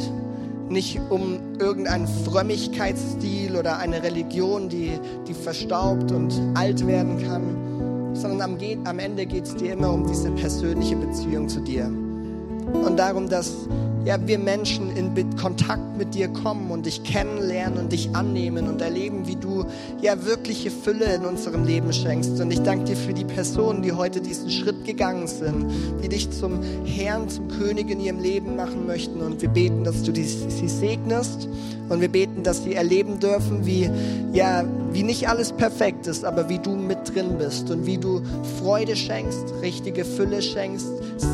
nicht 0.69 1.01
um 1.09 1.39
irgendeinen 1.59 2.07
Frömmigkeitsstil 2.07 3.57
oder 3.57 3.79
eine 3.79 4.03
Religion, 4.03 4.69
die, 4.69 4.93
die 5.27 5.33
verstaubt 5.33 6.12
und 6.12 6.39
alt 6.53 6.87
werden 6.87 7.23
kann, 7.27 8.15
sondern 8.15 8.43
am, 8.43 8.59
am 8.85 8.99
Ende 8.99 9.25
geht 9.25 9.45
es 9.45 9.57
dir 9.57 9.73
immer 9.73 9.91
um 9.95 10.07
diese 10.07 10.31
persönliche 10.33 10.97
Beziehung 10.97 11.49
zu 11.49 11.61
dir. 11.61 11.87
Und 11.87 12.99
darum, 12.99 13.31
dass 13.31 13.67
ja, 14.07 14.16
wir 14.25 14.38
Menschen 14.38 14.97
in 14.97 15.37
Kontakt 15.37 15.97
mit 15.99 16.14
dir 16.14 16.29
kommen 16.29 16.71
und 16.71 16.87
dich 16.87 17.03
kennenlernen 17.03 17.77
und 17.77 17.92
dich 17.92 18.14
annehmen 18.14 18.69
und 18.69 18.81
erleben, 18.81 19.27
wie 19.27 19.35
du 19.35 19.64
ja 20.01 20.25
wirkliche 20.25 20.71
Fülle 20.71 21.12
in 21.16 21.25
unserem 21.25 21.64
Leben 21.64 21.92
schenkst. 21.92 22.40
Und 22.40 22.53
ich 22.53 22.62
danke 22.62 22.85
dir 22.85 22.97
für 22.97 23.12
die 23.12 23.25
Personen, 23.25 23.83
die 23.83 23.90
heute 23.90 24.21
diesen 24.21 24.49
Schritt 24.49 24.85
gegangen 24.85 25.27
sind, 25.27 25.66
die 26.05 26.09
dich 26.09 26.31
zum 26.31 26.61
Herrn, 26.85 27.29
zum 27.29 27.49
König 27.49 27.90
in 27.90 27.99
ihrem 27.99 28.21
Leben 28.21 28.55
machen 28.55 28.87
möchten. 28.87 29.21
Und 29.21 29.42
wir 29.42 29.49
beten, 29.49 29.83
dass 29.83 30.05
du 30.05 30.12
die, 30.12 30.23
sie 30.23 30.69
segnest 30.69 31.49
und 31.88 32.01
wir 32.01 32.09
beten, 32.09 32.45
dass 32.45 32.62
sie 32.62 32.75
erleben 32.75 33.19
dürfen, 33.19 33.66
wie, 33.66 33.90
ja, 34.33 34.64
wie 34.96 35.02
nicht 35.02 35.28
alles 35.28 35.52
perfekt 35.52 36.06
ist, 36.06 36.24
aber 36.24 36.48
wie 36.48 36.59
du 36.59 36.74
mit 36.74 37.14
drin 37.14 37.37
bist 37.37 37.70
und 37.70 37.85
wie 37.85 37.98
du 37.98 38.22
Freude 38.59 38.96
schenkst, 38.96 39.52
richtige 39.61 40.06
Fülle 40.06 40.40
schenkst, 40.40 40.88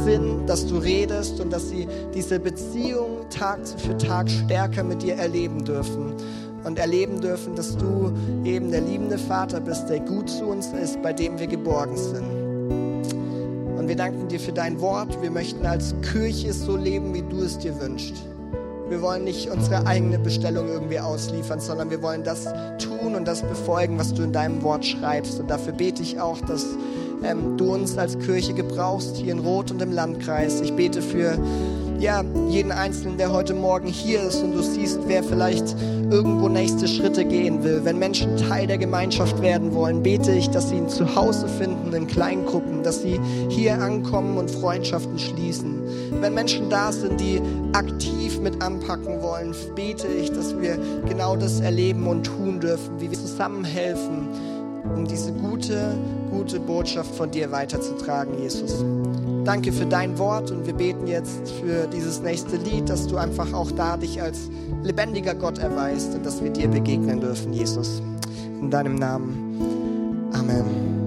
Sinn, 0.04 0.44
dass 0.48 0.66
du 0.66 0.78
redest 0.78 1.38
und 1.38 1.52
dass 1.52 1.68
sie 1.68 1.86
diese 2.12 2.40
Beziehung 2.40 3.30
Tag 3.30 3.60
für 3.68 3.96
Tag 3.96 4.28
stärker 4.28 4.82
mit 4.82 5.04
dir 5.04 5.14
erleben 5.14 5.64
dürfen 5.64 6.12
und 6.64 6.76
erleben 6.76 7.20
dürfen, 7.20 7.54
dass 7.54 7.76
du 7.76 8.12
eben 8.44 8.72
der 8.72 8.80
liebende 8.80 9.16
Vater 9.16 9.60
bist, 9.60 9.88
der 9.88 10.00
gut 10.00 10.28
zu 10.28 10.46
uns 10.46 10.72
ist, 10.72 11.00
bei 11.00 11.12
dem 11.12 11.38
wir 11.38 11.46
geborgen 11.46 11.96
sind. 11.96 13.78
Und 13.78 13.86
wir 13.86 13.94
danken 13.94 14.26
dir 14.26 14.40
für 14.40 14.52
dein 14.52 14.80
Wort. 14.80 15.22
Wir 15.22 15.30
möchten 15.30 15.64
als 15.66 15.94
Kirche 16.10 16.52
so 16.52 16.76
leben, 16.76 17.14
wie 17.14 17.22
du 17.22 17.42
es 17.42 17.58
dir 17.58 17.80
wünschst. 17.80 18.31
Wir 18.92 19.00
wollen 19.00 19.24
nicht 19.24 19.48
unsere 19.48 19.86
eigene 19.86 20.18
Bestellung 20.18 20.68
irgendwie 20.68 21.00
ausliefern, 21.00 21.60
sondern 21.60 21.88
wir 21.88 22.02
wollen 22.02 22.24
das 22.24 22.44
tun 22.76 23.14
und 23.14 23.26
das 23.26 23.40
befolgen, 23.40 23.98
was 23.98 24.12
du 24.12 24.22
in 24.22 24.32
deinem 24.32 24.62
Wort 24.62 24.84
schreibst. 24.84 25.40
Und 25.40 25.48
dafür 25.48 25.72
bete 25.72 26.02
ich 26.02 26.20
auch, 26.20 26.38
dass 26.42 26.66
ähm, 27.24 27.56
du 27.56 27.72
uns 27.72 27.96
als 27.96 28.18
Kirche 28.18 28.52
gebrauchst, 28.52 29.16
hier 29.16 29.32
in 29.32 29.38
Rot 29.38 29.70
und 29.70 29.80
im 29.80 29.92
Landkreis. 29.92 30.60
Ich 30.60 30.74
bete 30.74 31.00
für 31.00 31.38
ja, 32.02 32.24
jeden 32.48 32.72
Einzelnen, 32.72 33.16
der 33.16 33.32
heute 33.32 33.54
Morgen 33.54 33.86
hier 33.86 34.22
ist 34.22 34.42
und 34.42 34.52
du 34.52 34.60
siehst, 34.60 34.98
wer 35.06 35.22
vielleicht 35.22 35.76
irgendwo 36.10 36.48
nächste 36.48 36.88
Schritte 36.88 37.24
gehen 37.24 37.62
will. 37.62 37.82
Wenn 37.84 38.00
Menschen 38.00 38.36
Teil 38.36 38.66
der 38.66 38.76
Gemeinschaft 38.76 39.40
werden 39.40 39.72
wollen, 39.72 40.02
bete 40.02 40.32
ich, 40.32 40.50
dass 40.50 40.68
sie 40.68 40.78
ein 40.78 40.88
Zuhause 40.88 41.46
finden 41.46 41.92
in 41.92 42.08
Kleingruppen, 42.08 42.82
dass 42.82 43.02
sie 43.02 43.20
hier 43.48 43.80
ankommen 43.80 44.36
und 44.36 44.50
Freundschaften 44.50 45.16
schließen. 45.16 45.80
Wenn 46.20 46.34
Menschen 46.34 46.68
da 46.68 46.90
sind, 46.90 47.20
die 47.20 47.40
aktiv 47.72 48.40
mit 48.40 48.60
anpacken 48.60 49.22
wollen, 49.22 49.54
bete 49.76 50.08
ich, 50.08 50.32
dass 50.32 50.60
wir 50.60 50.76
genau 51.08 51.36
das 51.36 51.60
erleben 51.60 52.08
und 52.08 52.24
tun 52.24 52.58
dürfen, 52.58 53.00
wie 53.00 53.12
wir 53.12 53.18
zusammenhelfen, 53.18 54.26
um 54.96 55.06
diese 55.06 55.32
gute, 55.32 55.94
gute 56.32 56.58
Botschaft 56.58 57.14
von 57.14 57.30
dir 57.30 57.52
weiterzutragen, 57.52 58.40
Jesus. 58.40 58.84
Danke 59.44 59.72
für 59.72 59.86
dein 59.86 60.18
Wort 60.18 60.50
und 60.50 60.66
wir 60.66 60.74
beten 60.74 61.06
jetzt 61.06 61.50
für 61.60 61.86
dieses 61.86 62.20
nächste 62.22 62.56
Lied, 62.56 62.88
dass 62.88 63.06
du 63.06 63.16
einfach 63.16 63.52
auch 63.52 63.70
da 63.72 63.96
dich 63.96 64.20
als 64.22 64.48
lebendiger 64.82 65.34
Gott 65.34 65.58
erweist 65.58 66.14
und 66.14 66.24
dass 66.24 66.42
wir 66.42 66.50
dir 66.50 66.68
begegnen 66.68 67.20
dürfen, 67.20 67.52
Jesus. 67.52 68.00
In 68.60 68.70
deinem 68.70 68.94
Namen. 68.94 70.30
Amen. 70.32 71.01